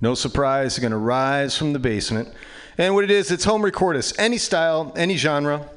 No 0.00 0.14
surprise, 0.14 0.76
you're 0.76 0.82
going 0.82 0.92
to 0.92 0.98
rise 0.98 1.56
from 1.56 1.72
the 1.72 1.78
basement. 1.78 2.28
And 2.76 2.94
what 2.94 3.02
it 3.04 3.10
is, 3.10 3.32
it's 3.32 3.44
home 3.44 3.62
recordist, 3.62 4.14
any 4.18 4.38
style, 4.38 4.92
any 4.96 5.16
genre. 5.16 5.68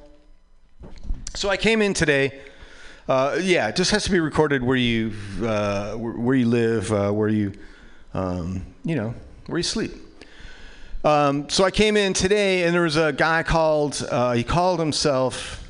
So 1.33 1.49
I 1.49 1.57
came 1.57 1.81
in 1.81 1.93
today. 1.93 2.39
Uh, 3.07 3.39
yeah, 3.41 3.69
it 3.69 3.75
just 3.75 3.89
has 3.91 4.03
to 4.03 4.11
be 4.11 4.19
recorded 4.19 4.61
where 4.61 4.77
you 4.77 5.13
uh, 5.41 5.93
where, 5.93 6.13
where 6.13 6.35
you 6.35 6.47
live, 6.47 6.91
uh, 6.91 7.11
where 7.11 7.29
you 7.29 7.53
um, 8.13 8.65
you 8.83 8.95
know 8.95 9.13
where 9.47 9.57
you 9.57 9.63
sleep. 9.63 9.91
Um, 11.03 11.49
so 11.49 11.63
I 11.63 11.71
came 11.71 11.97
in 11.97 12.13
today, 12.13 12.63
and 12.63 12.75
there 12.75 12.83
was 12.83 12.95
a 12.95 13.11
guy 13.11 13.41
called. 13.41 14.05
Uh, 14.09 14.33
he 14.33 14.43
called 14.43 14.79
himself, 14.79 15.67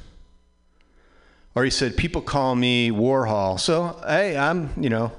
or 1.56 1.64
he 1.64 1.70
said, 1.70 1.96
"People 1.96 2.22
call 2.22 2.54
me 2.56 2.92
Warhol." 2.92 3.58
So 3.58 3.98
hey, 4.06 4.38
I'm 4.38 4.72
you 4.78 4.90
know, 4.90 5.14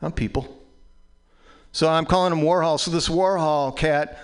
I'm 0.00 0.12
people. 0.12 0.56
So 1.72 1.88
I'm 1.88 2.06
calling 2.06 2.32
him 2.32 2.44
Warhol. 2.44 2.78
So 2.78 2.92
this 2.92 3.08
Warhol 3.08 3.76
cat 3.76 4.18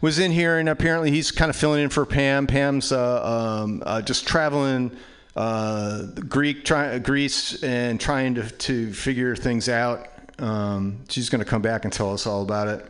was 0.00 0.18
in 0.18 0.32
here, 0.32 0.58
and 0.58 0.68
apparently 0.68 1.12
he's 1.12 1.30
kind 1.30 1.48
of 1.48 1.56
filling 1.56 1.82
in 1.82 1.88
for 1.88 2.04
Pam. 2.04 2.46
Pam's 2.46 2.90
uh, 2.90 3.62
um, 3.62 3.82
uh, 3.86 4.02
just 4.02 4.26
traveling 4.26 4.96
uh, 5.36 6.06
Greek, 6.28 6.64
try, 6.64 6.98
Greece, 6.98 7.62
and 7.62 8.00
trying 8.00 8.34
to, 8.34 8.50
to 8.50 8.92
figure 8.92 9.34
things 9.34 9.68
out. 9.68 10.08
Um, 10.40 10.98
she's 11.08 11.30
going 11.30 11.38
to 11.42 11.48
come 11.48 11.62
back 11.62 11.84
and 11.84 11.92
tell 11.92 12.12
us 12.12 12.26
all 12.26 12.42
about 12.42 12.68
it. 12.68 12.86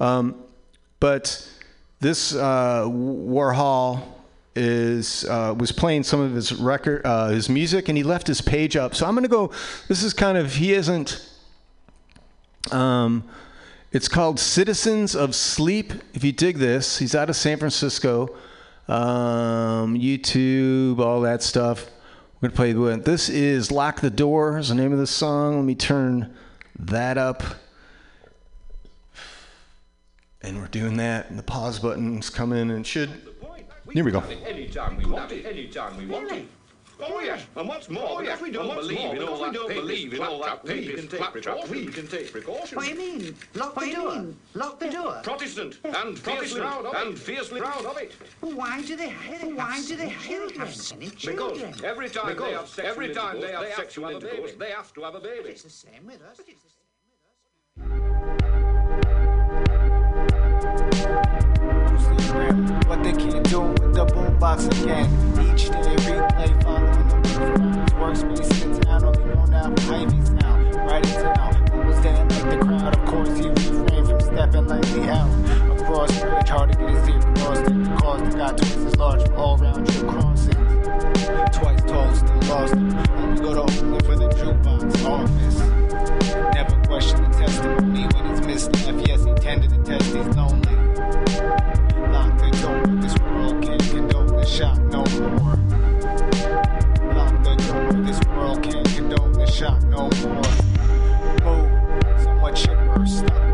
Um, 0.00 0.43
but 1.00 1.48
this 2.00 2.34
uh, 2.34 2.84
Warhol 2.84 4.02
is 4.56 5.24
uh, 5.24 5.54
was 5.58 5.72
playing 5.72 6.04
some 6.04 6.20
of 6.20 6.34
his 6.34 6.52
record, 6.52 7.02
uh, 7.04 7.28
his 7.28 7.48
music, 7.48 7.88
and 7.88 7.96
he 7.96 8.04
left 8.04 8.26
his 8.26 8.40
page 8.40 8.76
up. 8.76 8.94
So 8.94 9.06
I'm 9.06 9.14
gonna 9.14 9.28
go. 9.28 9.50
This 9.88 10.02
is 10.02 10.12
kind 10.12 10.38
of 10.38 10.54
he 10.54 10.72
isn't. 10.72 11.28
Um, 12.70 13.24
it's 13.92 14.08
called 14.08 14.40
Citizens 14.40 15.14
of 15.14 15.34
Sleep. 15.34 15.92
If 16.14 16.24
you 16.24 16.32
dig 16.32 16.58
this, 16.58 16.98
he's 16.98 17.14
out 17.14 17.30
of 17.30 17.36
San 17.36 17.58
Francisco. 17.58 18.34
Um, 18.88 19.96
YouTube, 19.96 20.98
all 20.98 21.20
that 21.22 21.42
stuff. 21.42 21.86
We're 22.40 22.48
gonna 22.48 22.56
play 22.56 22.74
with. 22.74 23.04
This 23.04 23.28
is 23.28 23.70
"Lock 23.70 24.00
the 24.00 24.10
Door." 24.10 24.58
Is 24.58 24.68
the 24.68 24.74
name 24.74 24.92
of 24.92 24.98
the 24.98 25.06
song. 25.06 25.56
Let 25.56 25.64
me 25.64 25.74
turn 25.74 26.34
that 26.78 27.18
up. 27.18 27.42
And 30.44 30.60
we're 30.60 30.68
doing 30.68 30.98
that, 30.98 31.30
and 31.30 31.38
the 31.38 31.42
pause 31.42 31.78
button's 31.78 32.28
coming, 32.28 32.70
and 32.70 32.80
it 32.80 32.86
should. 32.86 33.08
Here 33.90 34.04
we 34.04 34.10
go. 34.10 34.20
Anytime 34.46 34.98
we 34.98 35.06
want 35.06 35.32
it. 35.32 35.46
Anytime 35.46 35.96
we 35.96 36.04
want 36.04 36.30
it. 36.32 36.46
Oh 37.00 37.18
yes, 37.18 37.44
and 37.56 37.66
what's 37.66 37.88
more, 37.88 38.04
oh, 38.06 38.20
because 38.20 38.40
we 38.40 38.52
don't 38.52 38.72
believe 38.72 39.14
in 39.14 39.22
all 39.22 39.38
that 39.42 39.52
don't 39.52 39.68
believe 39.68 40.14
in 40.14 40.22
all 40.22 40.40
that 40.44 40.64
papist 40.64 41.10
claptrap, 41.10 41.68
we 41.68 41.86
can 41.86 42.06
take 42.06 42.30
precautions. 42.30 42.76
What 42.76 42.84
do 42.84 42.90
you 42.92 42.98
mean? 43.18 43.34
Lock 43.54 43.74
the 43.74 43.90
door. 43.90 44.26
Lock 44.54 44.78
the 44.78 44.90
door. 44.90 45.20
Protestant 45.24 45.78
and 45.82 46.16
fiercely 46.16 46.60
proud 46.60 46.86
of 46.86 46.94
and 46.94 47.18
fiercely 47.18 47.60
proud 47.60 47.84
of 47.84 47.96
it. 47.98 48.12
Why 48.40 48.80
do 48.82 48.94
they 48.94 49.08
have? 49.08 49.42
Why 49.56 49.82
do 49.82 49.96
they 49.96 50.10
have 50.10 50.22
Children. 50.22 50.60
any 50.92 51.08
Because 51.08 51.18
children? 51.18 51.74
every 51.84 52.10
time 52.10 52.26
they 52.26 52.52
have 52.52 52.62
Because 52.62 52.70
sexual 52.70 52.90
every 52.92 53.14
time 53.14 53.40
they 53.40 53.52
have 53.52 53.62
sexual 53.62 53.76
sexual 53.76 54.08
intercourse, 54.10 54.32
intercourse, 54.32 54.52
they 54.60 54.70
have 54.70 54.94
to 54.94 55.02
have 55.02 55.14
a 55.16 55.20
baby. 55.20 55.48
It's 55.48 55.62
the 55.62 55.70
same 55.70 56.06
with 56.06 56.22
us. 56.22 56.38
What 62.88 63.02
they 63.02 63.12
can't 63.12 63.48
do 63.48 63.60
with 63.60 63.94
the 63.94 64.06
boombox 64.06 64.66
again. 64.82 65.08
Each 65.40 65.68
day 65.68 65.96
replay 65.96 66.62
following 66.62 67.08
the 67.08 67.94
work 67.98 68.14
workspace 68.14 68.62
in 68.62 68.80
town, 68.80 69.04
only 69.04 69.24
known 69.24 69.54
out 69.54 69.80
for 69.80 69.94
Ivy 69.94 70.24
sound. 70.24 70.74
Right 70.74 71.06
into 71.06 71.22
now, 71.22 71.52
what 71.72 71.86
was 71.86 72.00
there 72.00 72.24
like 72.24 72.50
the 72.50 72.64
crowd? 72.64 72.96
Of 72.96 73.04
course, 73.06 73.38
he 73.38 73.48
refrained 73.48 74.08
from 74.08 74.20
stepping 74.20 74.66
lightly 74.66 75.08
out. 75.08 75.30
Across 75.80 76.20
the 76.20 76.26
bridge, 76.26 76.48
hard 76.48 76.72
to 76.72 76.78
get 76.78 76.90
his 76.90 77.08
ear 77.08 77.20
crossed. 77.36 77.64
The 77.64 77.96
cost 78.00 78.24
that 78.24 78.36
got 78.36 78.58
twice 78.58 78.76
as 78.76 78.96
large 78.96 79.22
for 79.22 79.34
all 79.34 79.56
round 79.58 79.88
trip 79.90 80.08
crossings. 80.08 81.56
Twice 81.56 81.82
told, 81.82 82.16
still 82.16 82.40
lost. 82.48 82.74
Only 82.74 83.40
go 83.40 83.54
to 83.54 83.62
Oakland 83.62 84.04
for 84.04 84.16
the 84.16 84.28
jukebox 84.28 85.04
office. 85.04 85.83
Never 86.54 86.76
question 86.86 87.22
the 87.22 87.30
testimony 87.38 88.06
when 88.06 88.26
it's 88.26 88.40
misleft. 88.40 89.06
Yes, 89.06 89.24
he 89.24 89.32
tended 89.34 89.70
to 89.70 89.78
test 89.82 90.04
he's 90.04 90.36
lonely. 90.36 90.76
Lock 92.12 92.38
the 92.38 92.50
door, 92.60 92.80
this 93.00 93.18
world 93.18 93.62
can't 93.62 93.82
condone 93.90 94.26
the 94.26 94.44
shock 94.46 94.78
no 94.78 95.04
more. 95.04 95.56
Lock 97.14 97.34
the 97.42 97.54
door, 97.66 97.92
this 98.02 98.20
world 98.28 98.62
can't 98.62 98.88
condone 98.94 99.32
the 99.32 99.46
shock 99.46 99.82
no 99.84 100.10
more. 100.10 100.42
Move, 101.44 101.70
somewhat 102.22 102.54
chipper, 102.54 103.06
stuck 103.06 103.53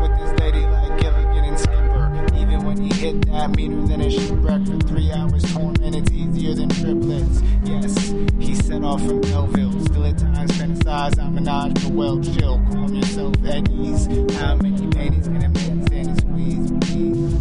hit 3.01 3.25
that 3.25 3.49
meaner 3.55 3.87
than 3.87 3.99
a 4.01 4.11
shipwreck 4.11 4.63
for 4.67 4.77
three 4.87 5.11
hours, 5.11 5.41
torment 5.53 5.95
it's 5.95 6.11
easier 6.11 6.53
than 6.53 6.69
triplets. 6.69 7.41
Yes, 7.65 8.13
he 8.39 8.53
set 8.53 8.83
off 8.83 9.01
from 9.01 9.21
Melville, 9.21 9.83
still 9.85 10.05
at 10.05 10.19
times 10.19 10.51
fantasize. 10.51 11.17
I'm 11.17 11.35
a 11.35 11.41
nod, 11.41 11.73
but 11.73 11.93
well 11.93 12.21
chill. 12.21 12.61
Calm 12.71 12.93
yourself 12.93 13.33
at 13.43 13.67
ease. 13.71 14.05
How 14.37 14.55
many 14.57 14.87
paintings 14.91 15.27
can 15.27 15.43
a 15.43 15.49
man 15.49 15.87
stand 15.87 16.07
and 16.09 16.21
squeeze? 16.21 16.71
Please. 16.91 17.40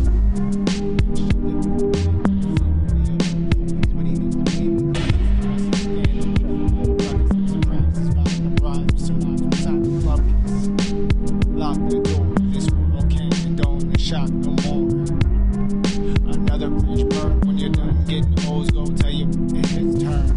Hoes, 18.60 18.70
go 18.70 18.84
tell 18.96 19.10
you 19.10 19.26
it's 19.54 19.70
his 19.70 20.02
turn. 20.02 20.28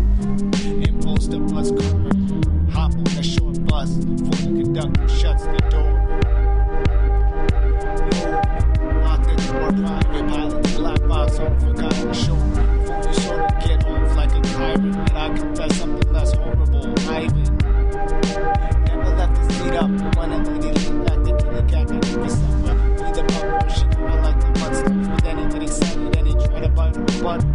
Impulse 0.84 1.28
the 1.28 1.40
bus 1.40 1.72
curve, 1.72 2.74
hop 2.74 2.94
on 2.94 3.08
a 3.08 3.24
short 3.24 3.64
bus 3.66 3.90
before 3.96 4.52
the 4.52 4.64
conductor 4.64 5.08
shuts 5.10 5.44
the 5.44 5.58
door. 5.70 5.94
Lock 9.04 9.24
the 9.24 9.36
door, 9.48 9.72
private 9.84 10.28
pilot, 10.30 10.64
the 10.64 10.70
black 10.78 11.08
box 11.08 11.40
on 11.40 11.60
forgotten 11.60 12.14
shore. 12.14 12.38
Before 12.54 13.04
you 13.04 13.14
sort 13.14 13.40
of 13.40 13.52
get 13.64 13.86
off 13.86 14.16
like 14.16 14.32
a 14.32 14.42
pirate, 14.56 14.80
and 14.80 15.18
I 15.18 15.38
confess 15.38 15.76
something 15.78 16.14
less 16.14 16.34
horrible, 16.34 16.94
Ivan. 17.10 17.58
Never 18.88 19.16
left 19.20 19.36
the 19.36 19.54
seat 19.54 19.74
up 19.74 19.92
when 20.18 20.32
a 20.32 20.38
lady 20.38 20.72
leaned 20.80 21.06
back 21.06 21.20
to 21.24 21.48
the 21.52 21.64
cat 21.68 21.92
and 21.92 22.06
for 22.06 22.30
supper. 22.30 22.76
Be 22.94 23.08
the 23.12 23.24
bumper, 23.28 23.70
she 23.70 23.84
kinda 23.96 24.16
like 24.22 24.40
the 24.40 24.48
butt 24.60 24.76
stuff, 24.76 25.10
but 25.10 25.24
then 25.24 25.38
he 25.40 25.46
get 25.54 25.64
excited 25.64 26.16
and 26.16 26.28
he 26.28 26.34
try 26.48 26.60
to 26.62 26.70
bite 26.70 26.96
her 26.96 27.24
butt 27.24 27.53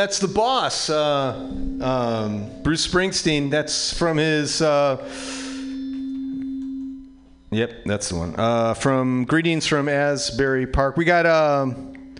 that's 0.00 0.18
the 0.18 0.28
boss, 0.28 0.88
uh, 0.88 1.34
um, 1.82 2.50
Bruce 2.62 2.86
Springsteen. 2.86 3.50
That's 3.50 3.92
from 3.92 4.16
his. 4.16 4.62
Uh, 4.62 4.96
yep, 7.50 7.84
that's 7.84 8.08
the 8.08 8.16
one. 8.16 8.34
Uh, 8.38 8.72
from 8.72 9.26
Greetings 9.26 9.66
from 9.66 9.90
Asbury 9.90 10.66
Park. 10.66 10.96
We 10.96 11.04
got 11.04 11.26
um, 11.26 12.14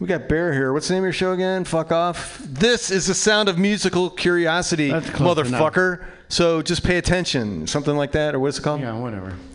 we 0.00 0.08
got 0.08 0.28
Bear 0.28 0.52
here. 0.52 0.72
What's 0.72 0.88
the 0.88 0.94
name 0.94 1.04
of 1.04 1.06
your 1.06 1.12
show 1.12 1.30
again? 1.32 1.64
Fuck 1.64 1.92
off. 1.92 2.38
This 2.40 2.90
is 2.90 3.06
the 3.06 3.14
sound 3.14 3.48
of 3.48 3.56
musical 3.56 4.10
curiosity, 4.10 4.90
motherfucker. 4.90 6.04
So 6.28 6.60
just 6.60 6.82
pay 6.82 6.98
attention, 6.98 7.68
something 7.68 7.96
like 7.96 8.12
that, 8.12 8.34
or 8.34 8.40
what's 8.40 8.58
it 8.58 8.62
called? 8.62 8.80
Yeah, 8.80 8.98
whatever. 8.98 9.36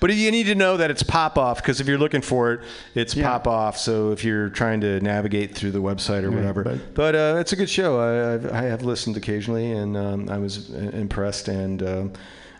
But 0.00 0.14
you 0.14 0.30
need 0.30 0.44
to 0.44 0.54
know 0.54 0.76
that 0.76 0.90
it's 0.90 1.02
pop 1.02 1.36
off 1.36 1.56
because 1.62 1.80
if 1.80 1.88
you're 1.88 1.98
looking 1.98 2.20
for 2.20 2.52
it, 2.52 2.60
it's 2.94 3.14
pop 3.14 3.46
off. 3.48 3.76
So 3.78 4.12
if 4.12 4.24
you're 4.24 4.48
trying 4.48 4.80
to 4.82 5.00
navigate 5.00 5.54
through 5.56 5.72
the 5.72 5.80
website 5.82 6.22
or 6.22 6.30
Yeah, 6.30 6.36
whatever, 6.36 6.62
but- 6.64 6.94
but, 6.94 7.14
uh, 7.14 7.36
it's 7.40 7.52
a 7.52 7.56
good 7.56 7.68
show. 7.68 7.98
I, 7.98 8.34
I've, 8.34 8.52
I 8.52 8.62
have 8.62 8.82
listened 8.82 9.16
occasionally, 9.16 9.72
and 9.72 9.96
um, 9.96 10.28
I 10.28 10.38
was 10.38 10.70
uh, 10.72 10.78
impressed, 10.92 11.48
and 11.48 11.82
um 11.82 12.12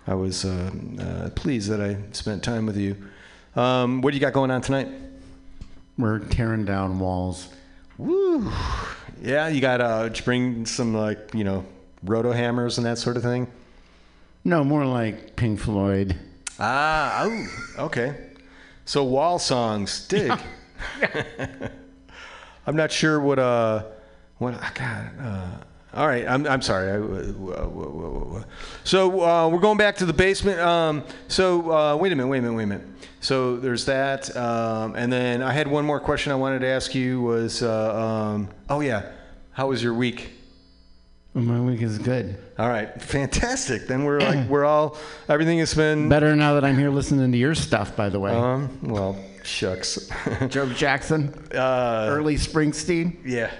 I 0.06 0.15
was 0.15 0.47
uh, 0.47 0.70
uh, 1.01 1.28
pleased 1.31 1.69
that 1.70 1.82
I 1.82 1.98
spent 2.12 2.43
time 2.43 2.65
with 2.65 2.78
you. 2.78 2.97
Um, 3.55 4.01
what 4.01 4.12
do 4.12 4.16
you 4.16 4.20
got 4.23 4.32
going 4.32 4.51
on 4.51 4.62
tonight? 4.62 4.89
We're 5.98 6.20
tearing 6.20 6.65
down 6.65 6.98
walls. 6.98 7.48
Woo! 7.98 8.51
Yeah, 9.20 9.48
you 9.48 9.60
got 9.60 9.81
uh, 9.82 10.09
you 10.15 10.23
bring 10.23 10.65
some 10.65 10.94
like 10.94 11.35
you 11.35 11.44
know 11.44 11.66
roto 12.05 12.32
hammers 12.32 12.78
and 12.78 12.86
that 12.86 12.97
sort 12.98 13.16
of 13.19 13.23
thing. 13.23 13.48
No, 14.44 14.65
more 14.65 14.86
like 14.86 15.36
Pink 15.36 15.60
Floyd. 15.60 16.16
Ah, 16.59 17.22
oh, 17.24 17.85
okay. 17.85 18.16
So 18.85 19.05
wall 19.05 19.39
songs, 19.39 20.06
dig. 20.09 20.32
I'm 22.66 22.76
not 22.76 22.90
sure 22.90 23.20
what 23.20 23.39
uh 23.39 23.85
what 24.39 24.55
I 24.55 24.70
got. 24.74 25.24
Uh, 25.24 25.51
all 25.94 26.06
right, 26.06 26.26
I'm 26.26 26.47
I'm 26.47 26.62
sorry. 26.62 26.90
I, 26.90 26.97
uh, 26.97 26.98
whoa, 26.98 27.68
whoa, 27.68 27.89
whoa, 27.90 28.20
whoa. 28.24 28.44
So 28.85 29.24
uh, 29.24 29.48
we're 29.48 29.60
going 29.60 29.78
back 29.78 29.97
to 29.97 30.06
the 30.06 30.12
basement. 30.12 30.59
Um, 30.60 31.05
so 31.28 31.72
uh, 31.72 31.97
wait 31.97 32.12
a 32.12 32.16
minute, 32.16 32.28
wait 32.28 32.39
a 32.39 32.43
minute, 32.43 32.56
wait 32.56 32.64
a 32.64 32.66
minute. 32.66 32.86
So 33.20 33.56
there's 33.56 33.85
that, 33.86 34.35
um, 34.36 34.94
and 34.94 35.12
then 35.12 35.43
I 35.43 35.52
had 35.52 35.66
one 35.66 35.85
more 35.85 35.98
question 35.98 36.30
I 36.30 36.36
wanted 36.36 36.60
to 36.60 36.68
ask 36.68 36.94
you. 36.94 37.22
Was 37.22 37.62
uh, 37.62 37.97
um, 37.97 38.48
oh 38.68 38.80
yeah, 38.80 39.10
how 39.52 39.68
was 39.68 39.82
your 39.82 39.94
week? 39.94 40.38
My 41.39 41.60
week 41.60 41.82
is 41.82 41.98
good. 41.98 42.36
All 42.59 42.69
right, 42.69 43.01
fantastic. 43.01 43.86
Then 43.86 44.02
we're 44.02 44.19
like 44.19 44.48
we're 44.48 44.65
all 44.65 44.98
everything 45.28 45.60
has 45.60 45.73
been 45.73 46.09
Better 46.09 46.35
now 46.35 46.55
that 46.55 46.65
I'm 46.65 46.77
here 46.77 46.90
listening 46.90 47.31
to 47.31 47.39
your 47.39 47.55
stuff, 47.55 47.94
by 47.94 48.09
the 48.09 48.19
way. 48.19 48.32
Um, 48.32 48.77
well, 48.82 49.16
shucks. 49.44 50.10
Joe 50.48 50.69
Jackson, 50.73 51.32
uh, 51.55 52.06
early 52.10 52.35
Springsteen. 52.35 53.19
Yeah, 53.24 53.52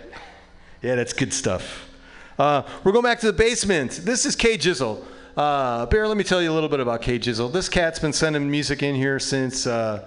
yeah, 0.83 0.97
that's 0.97 1.13
good 1.13 1.33
stuff. 1.33 1.89
Uh, 2.37 2.63
we're 2.83 2.91
going 2.91 3.05
back 3.05 3.21
to 3.21 3.27
the 3.27 3.33
basement. 3.33 4.01
This 4.03 4.27
is 4.27 4.35
K 4.35 4.59
Jizzle. 4.59 5.05
Uh, 5.37 5.87
Bear, 5.87 6.09
let 6.09 6.17
me 6.17 6.25
tell 6.25 6.43
you 6.43 6.51
a 6.51 6.55
little 6.55 6.69
bit 6.69 6.81
about 6.81 7.01
K 7.01 7.17
Jizzle. 7.17 7.53
This 7.53 7.69
cat's 7.69 8.01
been 8.01 8.13
sending 8.13 8.51
music 8.51 8.83
in 8.83 8.97
here 8.97 9.21
since, 9.21 9.69
uh, 9.69 10.05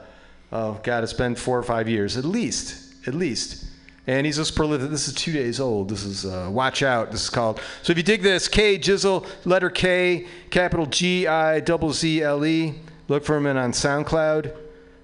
oh 0.52 0.78
God, 0.84 1.06
it's 1.06 1.14
been 1.14 1.36
four 1.36 1.58
or 1.58 1.64
five 1.64 1.88
years 1.88 2.18
at 2.18 2.26
least, 2.26 3.08
at 3.08 3.14
least. 3.14 3.66
And 4.08 4.26
he's 4.26 4.38
just 4.38 4.56
prolific. 4.56 4.90
This 4.90 5.08
is 5.08 5.14
two 5.14 5.32
days 5.32 5.60
old. 5.60 5.90
This 5.90 6.04
is 6.04 6.26
uh, 6.26 6.50
Watch 6.52 6.82
Out. 6.82 7.12
This 7.12 7.24
is 7.24 7.30
called. 7.30 7.62
So 7.84 7.92
if 7.92 7.98
you 7.98 8.04
dig 8.04 8.24
this, 8.24 8.48
K 8.48 8.80
Jizzle, 8.80 9.28
letter 9.46 9.70
K, 9.70 10.28
capital 10.50 10.88
G 10.88 11.28
I 11.28 11.60
double 11.60 11.94
Z 11.94 12.22
L 12.22 12.46
E. 12.46 12.76
Look 13.08 13.24
for 13.24 13.38
him 13.38 13.46
in 13.46 13.58
on 13.58 13.74
SoundCloud 13.74 14.56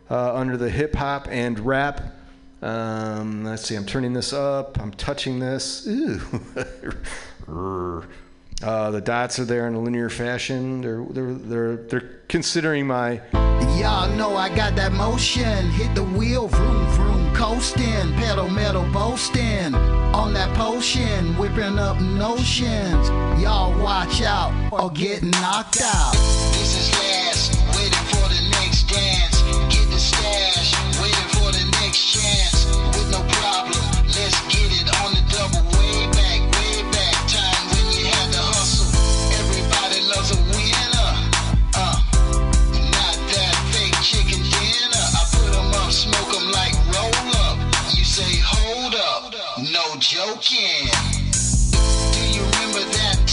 uh, 0.09 0.35
under 0.35 0.57
the 0.57 0.69
hip 0.69 0.95
hop 0.95 1.27
and 1.29 1.59
rap. 1.59 2.15
Um, 2.61 3.43
let's 3.43 3.63
see. 3.63 3.75
I'm 3.75 3.85
turning 3.85 4.13
this 4.13 4.33
up. 4.33 4.79
I'm 4.79 4.91
touching 4.91 5.39
this. 5.39 5.85
Ooh. 5.87 6.19
uh, 8.63 8.91
the 8.91 9.01
dots 9.01 9.39
are 9.39 9.45
there 9.45 9.67
in 9.67 9.75
a 9.75 9.79
linear 9.79 10.09
fashion. 10.09 10.81
They're 10.81 11.05
they're 11.09 11.33
they're 11.33 11.75
they're 11.75 12.09
considering 12.27 12.87
my 12.87 13.21
Y'all 13.77 14.09
know 14.17 14.35
I 14.35 14.49
got 14.49 14.75
that 14.77 14.91
motion. 14.91 15.69
Hit 15.69 15.93
the 15.93 16.03
wheel, 16.03 16.47
vroom, 16.47 16.87
vroom, 16.93 17.35
coasting. 17.35 18.11
Pedal, 18.13 18.49
metal, 18.49 18.83
boasting. 18.91 19.75
On 20.15 20.33
that 20.33 20.51
potion, 20.57 21.37
whipping 21.37 21.77
up 21.77 22.01
notions. 22.01 23.09
Y'all 23.39 23.79
watch 23.79 24.23
out 24.23 24.51
or 24.73 24.89
get 24.89 25.21
knocked 25.21 25.79
out. 25.79 26.13
This 26.53 26.73
is 26.73 26.91
last, 26.97 27.53
waiting 27.77 28.05
for 28.09 28.25
the 28.33 28.49
next 28.57 28.89
dance. 28.89 29.43
Get 29.69 29.85
the 29.91 29.99
stash, 29.99 30.73
waiting 30.99 31.29
for 31.37 31.51
the 31.51 31.69
next 31.79 32.01
chance. 32.01 32.65
With 32.97 33.11
no 33.11 33.21
problem, 33.37 33.85
let's 34.07 34.41
get 34.49 34.71
it 34.73 34.89
on 35.05 35.13
the 35.13 35.21
double. 35.29 35.76
Joking. 49.99 50.89
Do 52.11 52.21
you 52.29 52.43
remember 52.43 52.83
that 52.93 53.26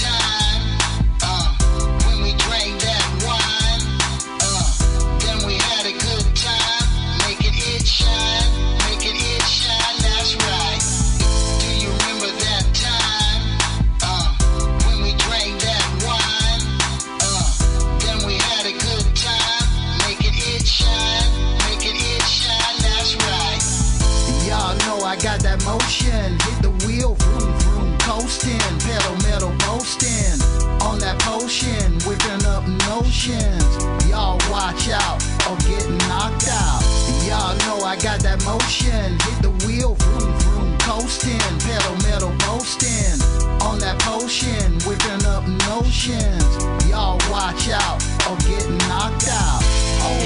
got 25.35 25.43
that 25.43 25.65
motion, 25.65 26.39
hit 26.47 26.63
the 26.63 26.71
wheel, 26.87 27.15
vroom, 27.15 27.51
vroom, 27.59 27.99
coasting, 27.99 28.61
pedal, 28.87 29.17
metal, 29.27 29.51
boasting. 29.67 30.39
On 30.87 30.99
that 31.01 31.19
potion, 31.19 31.99
whipping 32.07 32.47
up 32.47 32.63
notions. 32.87 33.67
Y'all 34.07 34.39
watch 34.47 34.89
out 34.91 35.19
or 35.51 35.57
get 35.67 35.91
knocked 36.07 36.47
out. 36.47 36.83
Y'all 37.27 37.57
know 37.67 37.83
I 37.83 37.97
got 37.99 38.21
that 38.21 38.45
motion. 38.47 39.19
Hit 39.27 39.43
the 39.43 39.51
wheel, 39.67 39.95
vroom, 39.99 40.31
vroom, 40.39 40.79
coasting. 40.79 41.43
Pedal, 41.67 41.97
metal, 42.07 42.31
boasting. 42.47 43.19
On 43.67 43.79
that 43.83 43.99
potion, 44.07 44.79
whipping 44.87 45.27
up 45.27 45.43
notions. 45.67 46.47
Y'all 46.87 47.19
watch 47.27 47.67
out 47.75 47.99
or 48.31 48.39
get 48.47 48.71
knocked 48.87 49.27
out. 49.27 49.63
Oh, 50.07 50.23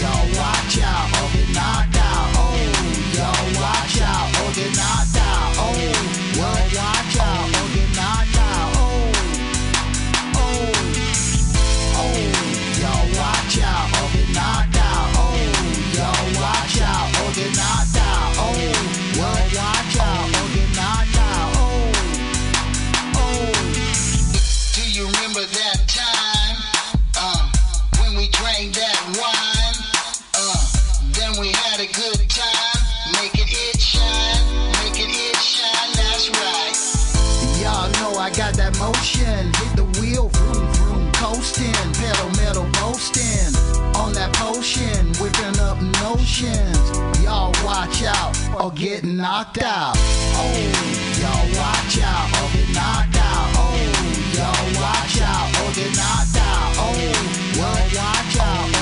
y'all 0.00 0.24
watch 0.40 0.80
out 0.80 1.08
or 1.20 1.26
get 1.36 1.48
knocked 1.52 1.96
out. 1.96 2.07
Y'all 3.18 3.26
watch 3.58 4.00
out 4.00 4.30
or 4.38 4.52
get 4.54 4.70
knocked 4.76 5.18
out. 5.18 5.52
Oh, 5.58 5.74
watch 6.38 7.07
motion. 39.08 39.46
Hit 39.54 39.76
the 39.76 39.84
wheel, 40.00 40.28
vroom, 40.28 40.66
vroom, 40.74 41.12
coasting. 41.12 41.72
Pedal, 41.94 42.30
metal, 42.36 42.66
boasting. 42.80 43.54
On 43.96 44.12
that 44.12 44.32
potion, 44.34 45.06
whipping 45.20 45.58
up 45.60 45.80
notions. 46.00 46.98
Y'all 47.22 47.52
watch 47.64 48.02
out 48.02 48.36
or 48.60 48.70
get 48.72 49.04
knocked 49.04 49.62
out. 49.62 49.94
Oh, 49.96 50.52
y'all 51.20 51.48
watch 51.56 51.98
out 52.02 52.28
or 52.38 52.48
get 52.52 52.68
knocked 52.74 53.16
out. 53.16 53.48
Oh, 53.56 53.74
y'all 54.36 54.68
watch 54.80 55.20
out 55.22 55.48
or 55.60 55.72
get 55.74 55.96
knocked 55.96 56.36
out. 56.36 56.74
Oh, 56.78 56.94
y'all 57.56 58.02
watch 58.02 58.38
out 58.38 58.77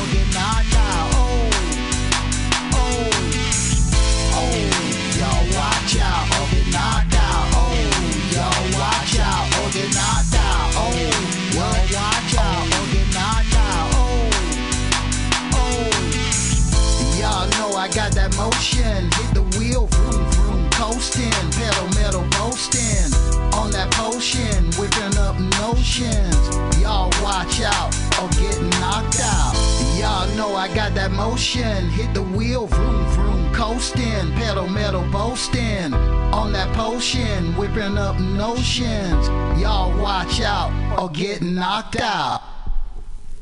got 18.06 18.14
that 18.14 18.36
motion. 18.36 19.10
Hit 19.10 19.34
the 19.34 19.42
wheel, 19.58 19.86
vroom, 19.86 20.24
vroom, 20.32 20.70
coasting. 20.70 21.30
Pedal, 21.52 21.88
metal, 21.94 22.24
boasting. 22.38 23.12
On 23.54 23.70
that 23.72 23.90
potion, 23.92 24.70
whipping 24.78 25.18
up 25.18 25.38
notions. 25.58 26.36
Y'all 26.78 27.10
watch 27.22 27.60
out 27.62 27.94
or 28.20 28.28
get 28.38 28.60
knocked 28.78 29.20
out. 29.20 29.54
Y'all 29.98 30.28
know 30.36 30.54
I 30.54 30.72
got 30.72 30.94
that 30.94 31.10
motion. 31.10 31.88
Hit 31.90 32.14
the 32.14 32.22
wheel, 32.22 32.66
vroom, 32.66 33.06
vroom, 33.06 33.52
coasting. 33.52 34.30
Pedal, 34.34 34.68
metal, 34.68 35.02
boasting. 35.10 35.92
On 36.32 36.52
that 36.52 36.72
potion, 36.74 37.56
whipping 37.56 37.98
up 37.98 38.20
notions. 38.20 39.26
Y'all 39.58 39.98
watch 40.00 40.40
out 40.40 40.70
or 41.00 41.08
get 41.10 41.42
knocked 41.42 41.98
out. 41.98 42.55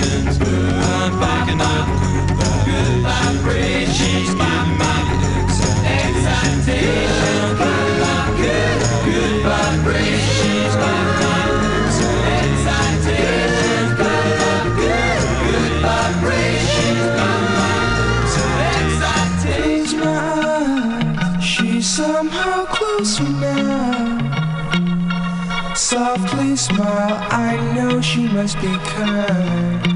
excitations. 0.00 0.38
I'm 0.40 1.12
picking 1.20 1.60
up 1.60 1.86
good 2.64 3.02
vibrations. 3.02 4.28
Good, 4.28 4.36
vibrations. 4.36 4.74
Good, 9.06 9.42
vibrations. 9.42 10.40
She's 21.42 21.86
somehow 21.86 22.64
closer 22.66 23.24
now. 23.24 24.20
Softly 25.74 26.56
smile, 26.56 27.18
I 27.30 27.56
know 27.74 28.00
she 28.00 28.28
must 28.28 28.60
be 28.60 28.76
kind. 28.84 29.89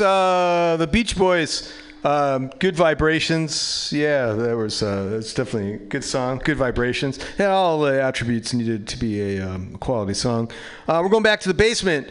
Uh, 0.00 0.76
the 0.78 0.86
Beach 0.86 1.16
Boys. 1.16 1.72
Um, 2.04 2.48
good 2.58 2.76
vibrations. 2.76 3.92
Yeah, 3.92 4.32
that 4.32 4.56
was. 4.56 4.82
Uh, 4.82 5.16
it's 5.18 5.34
definitely 5.34 5.74
a 5.74 5.78
good 5.78 6.04
song. 6.04 6.40
Good 6.44 6.56
vibrations. 6.56 7.18
All 7.40 7.80
the 7.80 8.00
attributes 8.02 8.54
needed 8.54 8.86
to 8.88 8.96
be 8.96 9.20
a 9.20 9.48
um, 9.48 9.76
quality 9.78 10.14
song. 10.14 10.50
Uh, 10.86 11.00
we're 11.02 11.08
going 11.08 11.24
back 11.24 11.40
to 11.40 11.48
the 11.48 11.54
basement. 11.54 12.08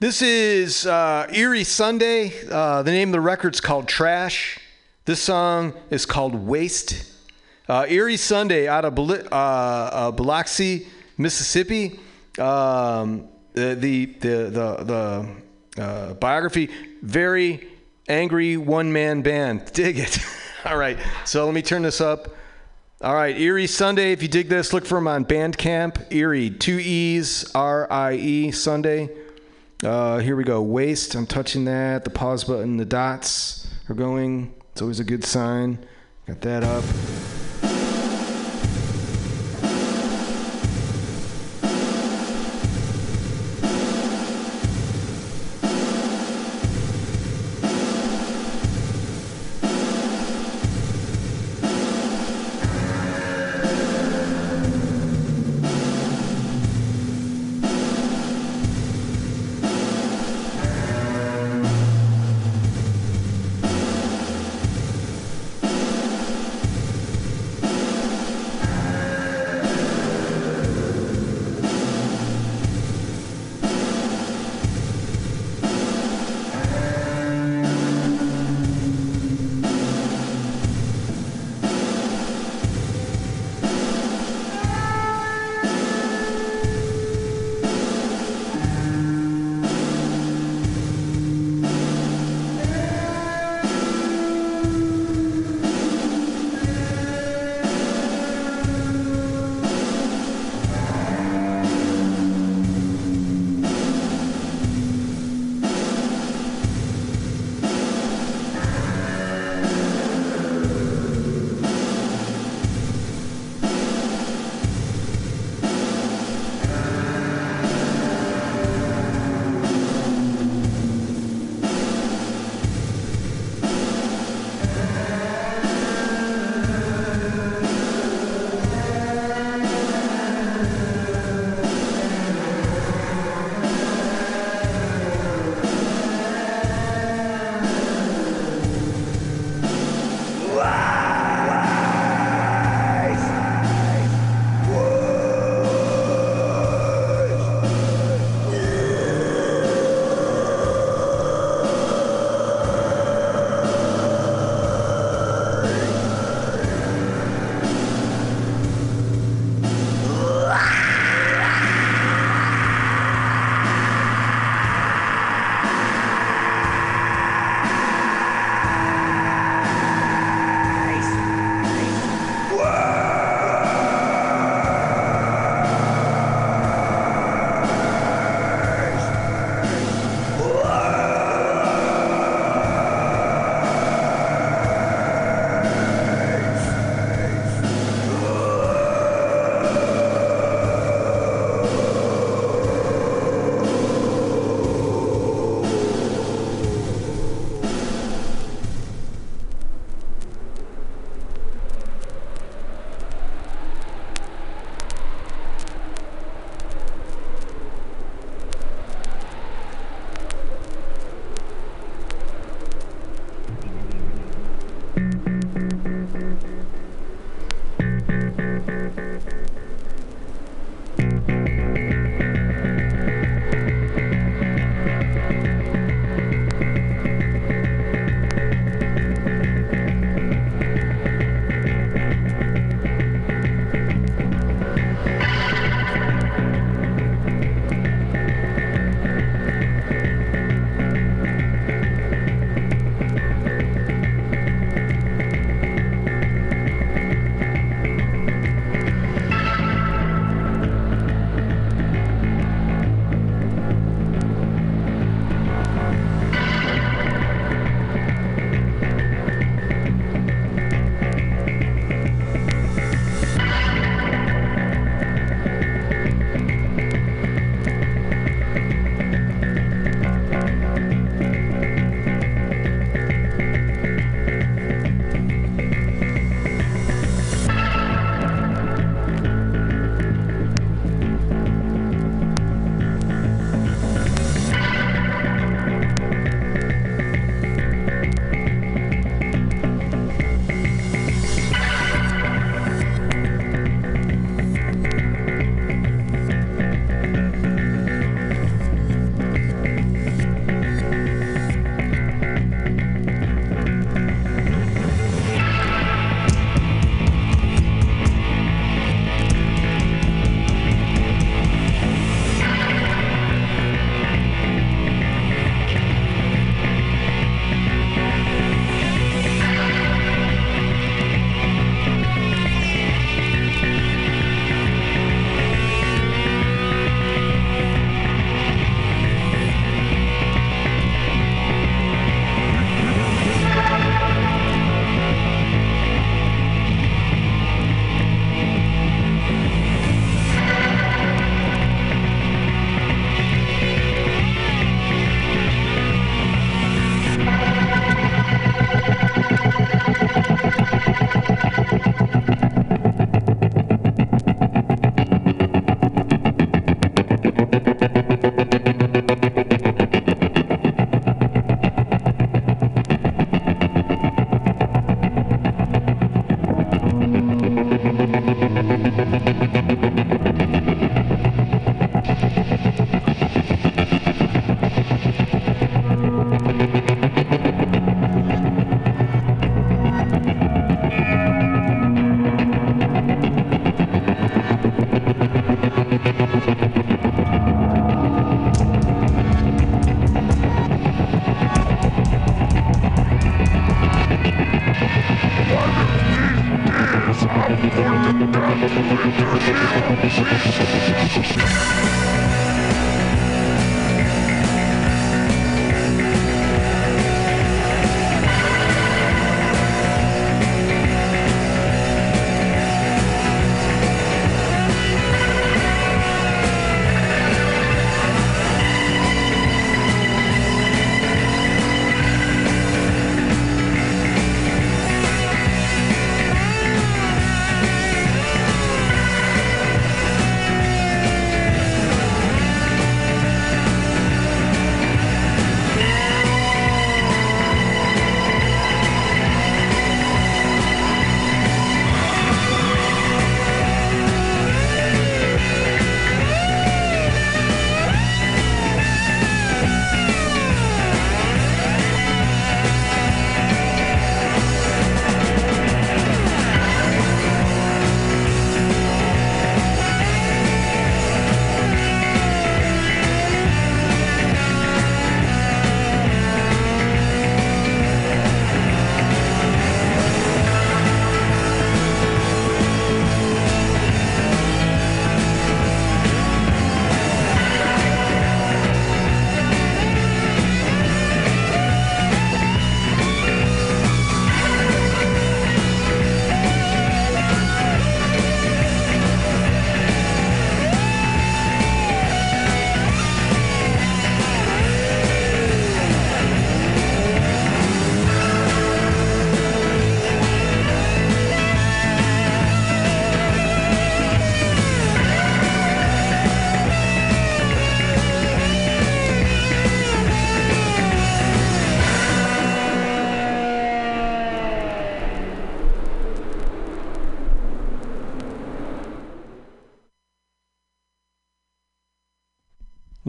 This 0.00 0.22
is 0.22 0.86
uh, 0.86 1.28
Erie 1.32 1.62
Sunday. 1.62 2.32
Uh, 2.50 2.82
the 2.82 2.90
name 2.90 3.10
of 3.10 3.12
the 3.12 3.20
record's 3.20 3.60
called 3.60 3.86
Trash. 3.86 4.58
This 5.04 5.22
song 5.22 5.74
is 5.90 6.04
called 6.04 6.34
Waste. 6.34 7.12
Uh, 7.68 7.86
Erie 7.88 8.16
Sunday 8.16 8.66
out 8.66 8.84
of 8.84 8.96
Bel- 8.96 9.28
uh, 9.30 9.34
uh, 9.34 10.10
Biloxi, 10.10 10.88
Mississippi. 11.16 12.00
Um, 12.38 13.28
the 13.54 13.74
the 13.74 14.06
the 14.06 14.36
the, 14.50 14.84
the 14.84 15.28
uh, 15.78 16.14
biography 16.14 16.70
very 17.02 17.66
angry 18.08 18.56
one 18.56 18.92
man 18.92 19.22
band. 19.22 19.64
Dig 19.72 19.98
it. 19.98 20.18
All 20.64 20.76
right, 20.76 20.98
so 21.24 21.44
let 21.44 21.54
me 21.54 21.62
turn 21.62 21.82
this 21.82 22.00
up. 22.00 22.28
All 23.00 23.14
right, 23.14 23.36
Eerie 23.36 23.66
Sunday. 23.66 24.12
If 24.12 24.22
you 24.22 24.28
dig 24.28 24.48
this, 24.48 24.72
look 24.72 24.86
for 24.86 24.94
them 24.94 25.08
on 25.08 25.24
Bandcamp. 25.24 26.12
Eerie, 26.12 26.50
two 26.50 26.78
E's, 26.78 27.50
R 27.52 27.90
I 27.90 28.12
E 28.12 28.52
Sunday. 28.52 29.10
Uh, 29.82 30.18
here 30.18 30.36
we 30.36 30.44
go. 30.44 30.62
Waste. 30.62 31.16
I'm 31.16 31.26
touching 31.26 31.64
that. 31.64 32.04
The 32.04 32.10
pause 32.10 32.44
button. 32.44 32.76
The 32.76 32.84
dots 32.84 33.66
are 33.88 33.96
going. 33.96 34.54
It's 34.70 34.80
always 34.80 35.00
a 35.00 35.04
good 35.04 35.24
sign. 35.24 35.84
Got 36.28 36.42
that 36.42 36.62
up. 36.62 36.84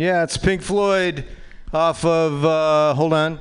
Yeah, 0.03 0.23
it's 0.23 0.35
Pink 0.35 0.61
Floyd 0.61 1.23
off 1.73 2.03
of. 2.03 2.43
Uh, 2.43 2.93
hold 2.93 3.13
on. 3.13 3.39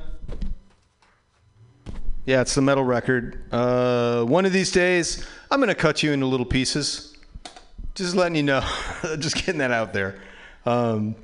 Yeah, 2.23 2.39
it's 2.39 2.55
the 2.55 2.61
Meddle 2.61 2.85
record. 2.85 3.43
Uh, 3.51 4.23
one 4.23 4.45
of 4.45 4.53
these 4.53 4.71
days, 4.71 5.27
I'm 5.51 5.59
gonna 5.59 5.75
cut 5.75 6.03
you 6.03 6.13
into 6.13 6.25
little 6.25 6.45
pieces. 6.45 7.17
Just 7.95 8.15
letting 8.15 8.35
you 8.35 8.43
know. 8.43 8.61
Just 9.19 9.35
getting 9.35 9.57
that 9.57 9.71
out 9.71 9.91
there. 9.91 10.21
Um, 10.65 11.15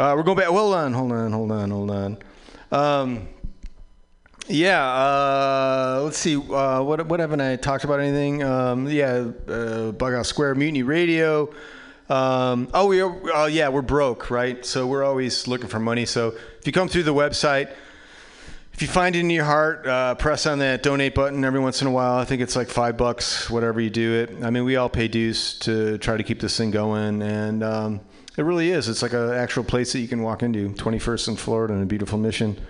uh, 0.00 0.14
we're 0.16 0.24
going 0.24 0.36
back. 0.36 0.48
Hold 0.48 0.74
on, 0.74 0.92
hold 0.92 1.12
on, 1.12 1.30
hold 1.30 1.52
on, 1.52 1.70
hold 1.70 1.90
on. 1.92 2.18
Um, 2.72 3.28
yeah, 4.48 4.84
uh, 4.84 6.00
let's 6.02 6.18
see. 6.18 6.34
Uh, 6.34 6.82
what 6.82 7.06
what 7.06 7.20
haven't 7.20 7.40
I 7.40 7.54
talked 7.54 7.84
about 7.84 8.00
anything? 8.00 8.42
Um, 8.42 8.88
yeah, 8.88 9.28
uh, 9.46 9.92
Out 10.00 10.26
Square, 10.26 10.56
Mutiny 10.56 10.82
Radio. 10.82 11.54
Um, 12.08 12.68
oh, 12.72 12.86
we 12.86 13.00
are, 13.00 13.34
uh, 13.34 13.46
yeah, 13.46 13.68
we're 13.68 13.82
broke, 13.82 14.30
right? 14.30 14.64
So 14.64 14.86
we're 14.86 15.04
always 15.04 15.48
looking 15.48 15.68
for 15.68 15.80
money. 15.80 16.06
So 16.06 16.28
if 16.58 16.66
you 16.66 16.72
come 16.72 16.88
through 16.88 17.02
the 17.02 17.14
website, 17.14 17.70
if 18.72 18.82
you 18.82 18.88
find 18.88 19.16
it 19.16 19.20
in 19.20 19.30
your 19.30 19.46
heart, 19.46 19.86
uh, 19.86 20.14
press 20.16 20.46
on 20.46 20.58
that 20.58 20.82
donate 20.82 21.14
button 21.14 21.42
every 21.44 21.58
once 21.58 21.80
in 21.80 21.88
a 21.88 21.90
while. 21.90 22.18
I 22.18 22.26
think 22.26 22.42
it's 22.42 22.54
like 22.54 22.68
five 22.68 22.98
bucks, 22.98 23.48
whatever 23.48 23.80
you 23.80 23.88
do 23.88 24.12
it. 24.12 24.44
I 24.44 24.50
mean, 24.50 24.64
we 24.64 24.76
all 24.76 24.90
pay 24.90 25.08
dues 25.08 25.58
to 25.60 25.96
try 25.96 26.18
to 26.18 26.22
keep 26.22 26.40
this 26.40 26.58
thing 26.58 26.70
going, 26.70 27.22
and 27.22 27.64
um, 27.64 28.00
it 28.36 28.42
really 28.42 28.70
is. 28.70 28.90
It's 28.90 29.00
like 29.00 29.14
an 29.14 29.32
actual 29.32 29.64
place 29.64 29.94
that 29.94 30.00
you 30.00 30.08
can 30.08 30.22
walk 30.22 30.42
into. 30.42 30.68
21st 30.74 31.28
in 31.28 31.36
Florida, 31.36 31.72
in 31.72 31.82
a 31.82 31.86
beautiful 31.86 32.18
mission, 32.18 32.60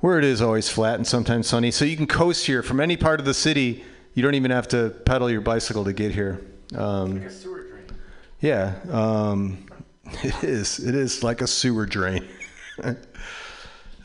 where 0.00 0.18
it 0.18 0.24
is 0.24 0.42
always 0.42 0.68
flat 0.68 0.96
and 0.96 1.06
sometimes 1.06 1.46
sunny. 1.46 1.70
So 1.70 1.86
you 1.86 1.96
can 1.96 2.06
coast 2.06 2.44
here 2.44 2.62
from 2.62 2.78
any 2.78 2.98
part 2.98 3.18
of 3.18 3.24
the 3.24 3.34
city. 3.34 3.84
You 4.12 4.22
don't 4.22 4.34
even 4.34 4.50
have 4.50 4.68
to 4.68 4.90
pedal 5.06 5.30
your 5.30 5.40
bicycle 5.40 5.84
to 5.84 5.94
get 5.94 6.12
here. 6.12 6.46
Um, 6.74 7.22
yeah, 8.40 8.74
um, 8.90 9.66
it 10.22 10.44
is. 10.44 10.78
It 10.78 10.94
is 10.94 11.22
like 11.22 11.40
a 11.40 11.46
sewer 11.46 11.86
drain. 11.86 12.26
uh, 12.82 12.94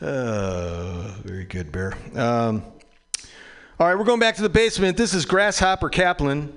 very 0.00 1.44
good, 1.44 1.70
Bear. 1.70 1.94
Um, 2.14 2.64
all 3.78 3.88
right, 3.88 3.98
we're 3.98 4.04
going 4.04 4.20
back 4.20 4.36
to 4.36 4.42
the 4.42 4.48
basement. 4.48 4.96
This 4.96 5.12
is 5.14 5.24
Grasshopper 5.24 5.88
Kaplan, 5.88 6.52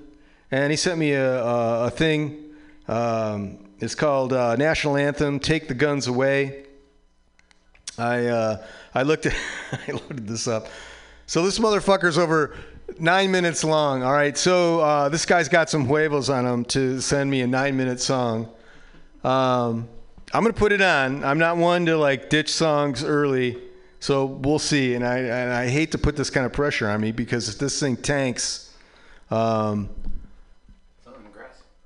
and 0.51 0.71
he 0.71 0.77
sent 0.77 0.99
me 0.99 1.13
a, 1.13 1.43
a, 1.43 1.87
a 1.87 1.89
thing. 1.89 2.53
Um, 2.87 3.57
it's 3.79 3.95
called 3.95 4.31
uh, 4.31 4.55
National 4.55 4.95
Anthem 4.95 5.39
Take 5.39 5.67
the 5.67 5.73
Guns 5.73 6.07
Away. 6.07 6.65
I, 7.97 8.27
uh, 8.27 8.65
I 8.93 9.03
looked 9.03 9.25
at, 9.25 9.35
I 9.87 9.91
loaded 9.91 10.27
this 10.27 10.47
up. 10.47 10.67
So 11.25 11.43
this 11.43 11.59
motherfucker's 11.59 12.17
over 12.17 12.55
nine 12.99 13.31
minutes 13.31 13.63
long. 13.63 14.03
All 14.03 14.13
right, 14.13 14.37
so 14.37 14.79
uh, 14.79 15.09
this 15.09 15.25
guy's 15.25 15.49
got 15.49 15.69
some 15.69 15.85
huevos 15.85 16.29
on 16.29 16.45
him 16.45 16.65
to 16.65 17.01
send 17.01 17.29
me 17.29 17.41
a 17.41 17.47
nine-minute 17.47 17.99
song. 17.99 18.49
Um, 19.23 19.87
I'm 20.33 20.43
gonna 20.43 20.53
put 20.53 20.71
it 20.71 20.81
on. 20.81 21.23
I'm 21.23 21.37
not 21.37 21.57
one 21.57 21.85
to 21.85 21.97
like 21.97 22.29
ditch 22.29 22.51
songs 22.51 23.03
early, 23.03 23.57
so 23.99 24.25
we'll 24.25 24.59
see. 24.59 24.95
And 24.95 25.05
I 25.05 25.17
and 25.19 25.53
I 25.53 25.69
hate 25.69 25.91
to 25.93 25.97
put 25.97 26.15
this 26.15 26.29
kind 26.29 26.45
of 26.45 26.53
pressure 26.53 26.89
on 26.89 27.01
me 27.01 27.11
because 27.11 27.49
if 27.49 27.57
this 27.57 27.79
thing 27.79 27.97
tanks, 27.97 28.73
um, 29.31 29.89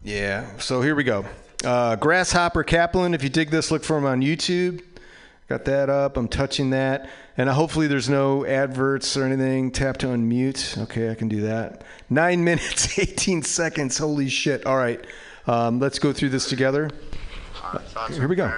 yeah. 0.04 0.58
So 0.58 0.82
here 0.82 0.96
we 0.96 1.04
go. 1.04 1.26
Uh, 1.64 1.96
Grasshopper 1.98 2.64
Kaplan. 2.64 3.14
If 3.14 3.22
you 3.24 3.30
dig 3.30 3.50
this, 3.50 3.70
look 3.70 3.84
for 3.84 3.98
him 3.98 4.06
on 4.06 4.22
YouTube. 4.22 4.82
Got 5.50 5.66
that 5.66 5.90
up. 5.90 6.16
I'm 6.16 6.28
touching 6.28 6.70
that. 6.70 7.10
And 7.36 7.50
uh, 7.50 7.54
hopefully 7.54 7.88
there's 7.88 8.08
no 8.08 8.46
adverts 8.46 9.18
or 9.18 9.24
anything. 9.24 9.72
Tap 9.72 9.98
to 9.98 10.08
unmute. 10.08 10.78
Okay, 10.84 11.10
I 11.10 11.16
can 11.16 11.28
do 11.28 11.42
that. 11.42 11.84
Nine 12.08 12.44
minutes, 12.46 13.00
18 13.00 13.42
seconds. 13.42 13.98
Holy 13.98 14.30
shit. 14.30 14.68
All 14.68 14.78
right. 14.78 15.04
Um, 15.48 15.80
let's 15.80 15.98
go 15.98 16.14
through 16.14 16.30
this 16.30 16.48
together. 16.48 16.92
Here 18.10 18.28
we 18.28 18.36
go. 18.36 18.54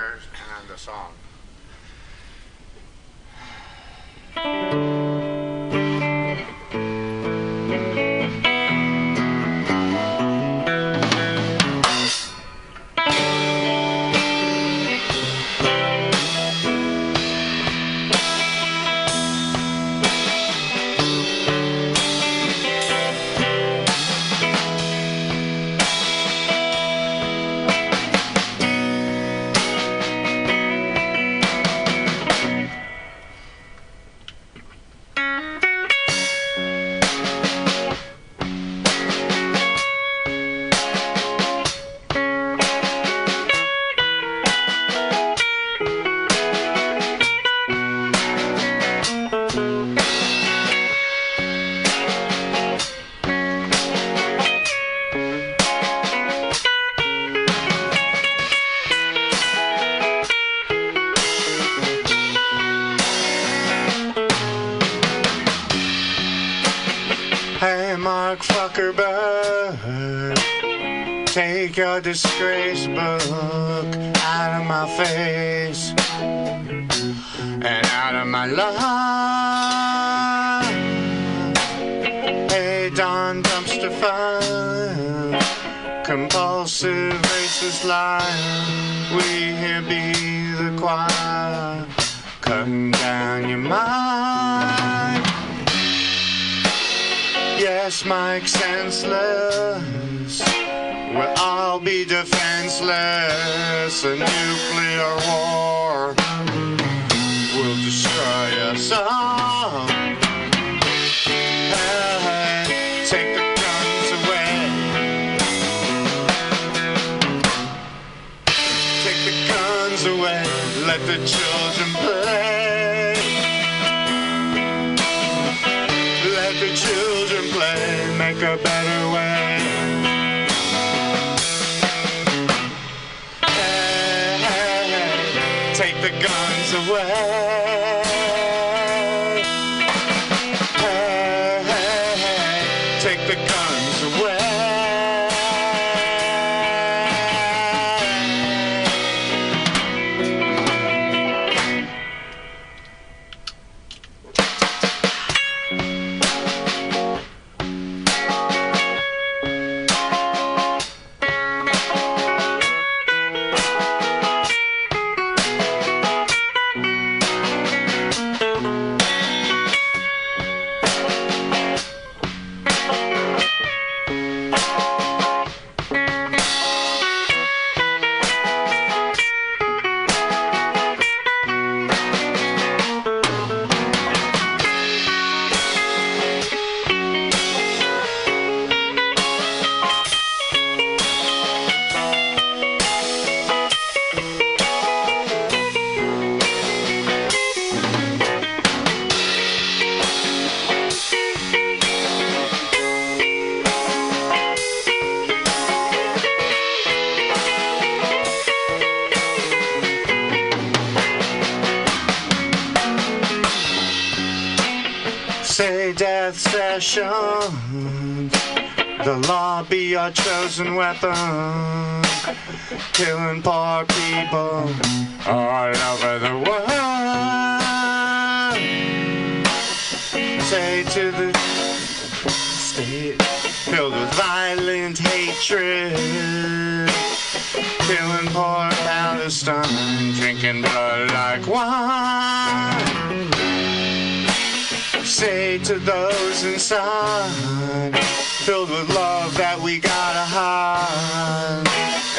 Filled 248.52 248.69
with 248.69 248.94
love 248.94 249.38
that 249.38 249.57
we 249.61 249.80
gotta 249.80 250.26
hide. 250.28 251.64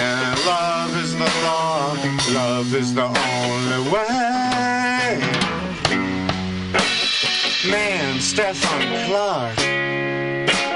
And 0.00 0.46
love 0.46 0.96
is 0.96 1.12
the 1.12 1.30
law, 1.44 1.92
love 2.32 2.74
is 2.74 2.94
the 2.94 3.04
only 3.04 3.90
way. 3.92 5.20
Man, 7.68 8.16
Stephon 8.16 8.82
Clark, 9.04 9.56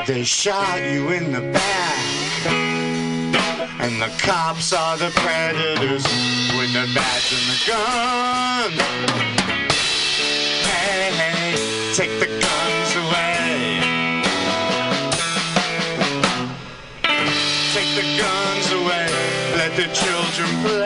they 0.06 0.24
shot 0.24 0.78
you 0.92 1.08
in 1.12 1.32
the 1.32 1.40
back. 1.40 2.46
And 3.80 4.02
the 4.02 4.12
cops 4.18 4.74
are 4.74 4.98
the 4.98 5.10
predators 5.14 6.04
with 6.58 6.70
the 6.74 6.86
badge 6.94 7.32
and 7.32 7.46
the 7.48 7.58
gun. 7.66 8.72
Hey, 10.68 11.10
hey, 11.16 11.94
take 11.94 12.20
the 12.20 12.25
the 20.36 20.85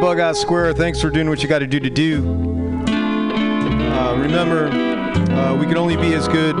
Bughouse 0.00 0.36
Square. 0.36 0.72
Thanks 0.72 0.98
for 0.98 1.10
doing 1.10 1.28
what 1.28 1.42
you 1.42 1.48
got 1.48 1.58
to 1.58 1.66
do 1.66 1.78
to 1.78 1.90
do. 1.90 2.26
Uh, 2.88 4.16
remember, 4.18 4.68
uh, 5.30 5.54
we 5.54 5.66
can 5.66 5.76
only 5.76 5.96
be 5.96 6.14
as 6.14 6.26
good 6.26 6.56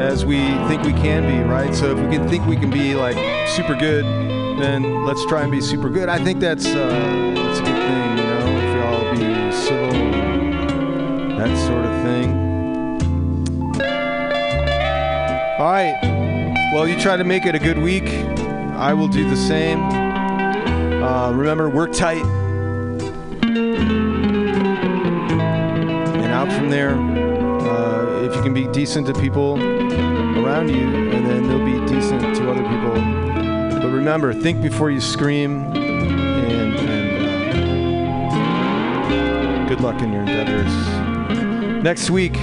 as 0.00 0.24
we 0.24 0.38
think 0.68 0.84
we 0.84 0.92
can 0.92 1.26
be, 1.26 1.42
right? 1.50 1.74
So 1.74 1.90
if 1.90 1.98
we 1.98 2.16
can 2.16 2.28
think 2.28 2.46
we 2.46 2.54
can 2.54 2.70
be 2.70 2.94
like 2.94 3.16
super 3.48 3.74
good, 3.74 4.04
then 4.62 5.04
let's 5.04 5.26
try 5.26 5.42
and 5.42 5.50
be 5.50 5.60
super 5.60 5.90
good. 5.90 6.08
I 6.08 6.22
think 6.22 6.38
that's 6.38 6.64
uh, 6.64 7.32
that's 7.34 7.58
a 7.58 7.62
good 7.62 7.74
thing, 7.74 8.18
you 8.18 8.24
know. 8.24 8.46
If 8.62 8.74
you 8.76 8.82
all 8.84 9.02
be 9.16 9.52
civil, 9.52 9.90
that 11.38 11.58
sort 11.66 11.84
of 11.84 12.02
thing. 12.04 12.30
All 15.58 15.72
right. 15.72 16.70
Well, 16.72 16.86
you 16.86 16.96
try 17.00 17.16
to 17.16 17.24
make 17.24 17.46
it 17.46 17.56
a 17.56 17.58
good 17.58 17.78
week. 17.78 18.08
I 18.76 18.94
will 18.94 19.08
do 19.08 19.28
the 19.28 19.36
same. 19.36 19.82
Uh, 19.82 21.32
remember, 21.32 21.68
work 21.68 21.92
tight. 21.92 22.39
out 26.50 26.58
from 26.58 26.70
there. 26.70 26.94
Uh, 26.94 28.22
if 28.24 28.34
you 28.34 28.42
can 28.42 28.52
be 28.54 28.66
decent 28.68 29.06
to 29.06 29.14
people 29.14 29.54
around 29.58 30.68
you, 30.68 30.88
and 31.12 31.26
then 31.26 31.46
they'll 31.48 31.64
be 31.64 31.78
decent 31.92 32.20
to 32.36 32.50
other 32.50 32.62
people. 32.62 32.94
But 33.80 33.90
remember, 33.92 34.32
think 34.32 34.60
before 34.62 34.90
you 34.90 35.00
scream, 35.00 35.64
and, 35.74 36.76
and 36.76 37.22
uh, 39.12 39.68
good 39.68 39.80
luck 39.80 40.02
in 40.02 40.12
your 40.12 40.22
endeavors. 40.22 40.72
Next 41.82 42.10
week, 42.10 42.36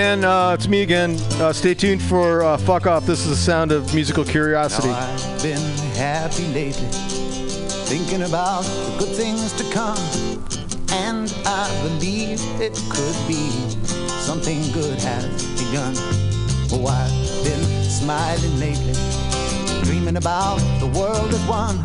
man, 0.00 0.24
uh, 0.24 0.54
it's 0.54 0.66
me 0.66 0.80
again. 0.80 1.14
Uh, 1.42 1.52
stay 1.52 1.74
tuned 1.74 2.00
for 2.00 2.42
uh, 2.42 2.56
Fuck 2.56 2.86
Off. 2.86 3.04
This 3.04 3.20
is 3.26 3.28
the 3.28 3.36
sound 3.36 3.70
of 3.70 3.92
musical 3.92 4.24
curiosity. 4.24 4.88
Now 4.88 5.12
I've 5.12 5.42
been 5.42 5.60
happy 5.94 6.46
lately, 6.54 6.88
thinking 7.84 8.22
about 8.22 8.62
the 8.62 8.96
good 8.98 9.14
things 9.14 9.52
to 9.60 9.64
come. 9.74 9.98
And 11.04 11.30
I 11.44 11.68
believe 11.82 12.40
it 12.58 12.72
could 12.88 13.18
be 13.28 13.50
something 14.24 14.62
good 14.72 14.98
has 15.00 15.44
begun. 15.60 15.92
Oh, 16.72 16.86
I've 16.86 17.44
been 17.44 17.64
smiling 17.84 18.58
lately, 18.58 18.96
dreaming 19.84 20.16
about 20.16 20.60
the 20.80 20.86
world 20.98 21.28
as 21.28 21.44
one. 21.44 21.76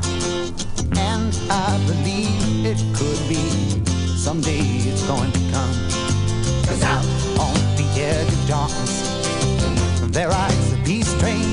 And 0.98 1.36
I 1.52 1.70
believe 1.86 2.66
it 2.66 2.80
could 2.96 3.22
be 3.28 3.44
someday 4.16 4.64
it's 4.88 5.06
going 5.06 5.32
to 5.34 5.40
come. 5.52 5.76
Cause 6.66 6.82
out 6.82 7.15
edge 8.50 10.12
there 10.14 10.30
rides 10.30 10.72
the 10.72 10.78
peace 10.84 11.12
train. 11.20 11.44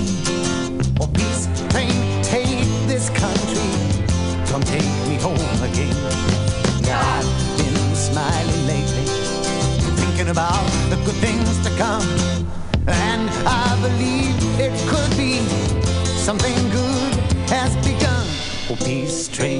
Oh, 1.01 1.09
peace 1.13 1.49
train, 1.71 2.23
take 2.23 2.67
this 2.87 3.11
country. 3.11 3.71
Come 4.47 4.63
take 4.63 4.93
me 5.09 5.17
home 5.17 5.63
again. 5.63 5.97
Now 6.83 7.01
I've 7.19 7.59
been 7.59 7.95
smiling 7.95 8.67
lately, 8.67 9.07
thinking 10.01 10.29
about 10.29 10.65
the 10.91 10.97
good 11.05 11.19
things 11.27 11.59
to 11.67 11.71
come. 11.77 12.07
And 12.87 13.29
I 13.47 13.79
believe 13.81 14.37
it 14.61 14.73
could 14.89 15.17
be 15.17 15.41
something 16.19 16.57
good 16.71 17.15
has 17.49 17.75
begun. 17.85 18.27
Oh, 18.71 18.77
peace 18.85 19.29
train 19.29 19.52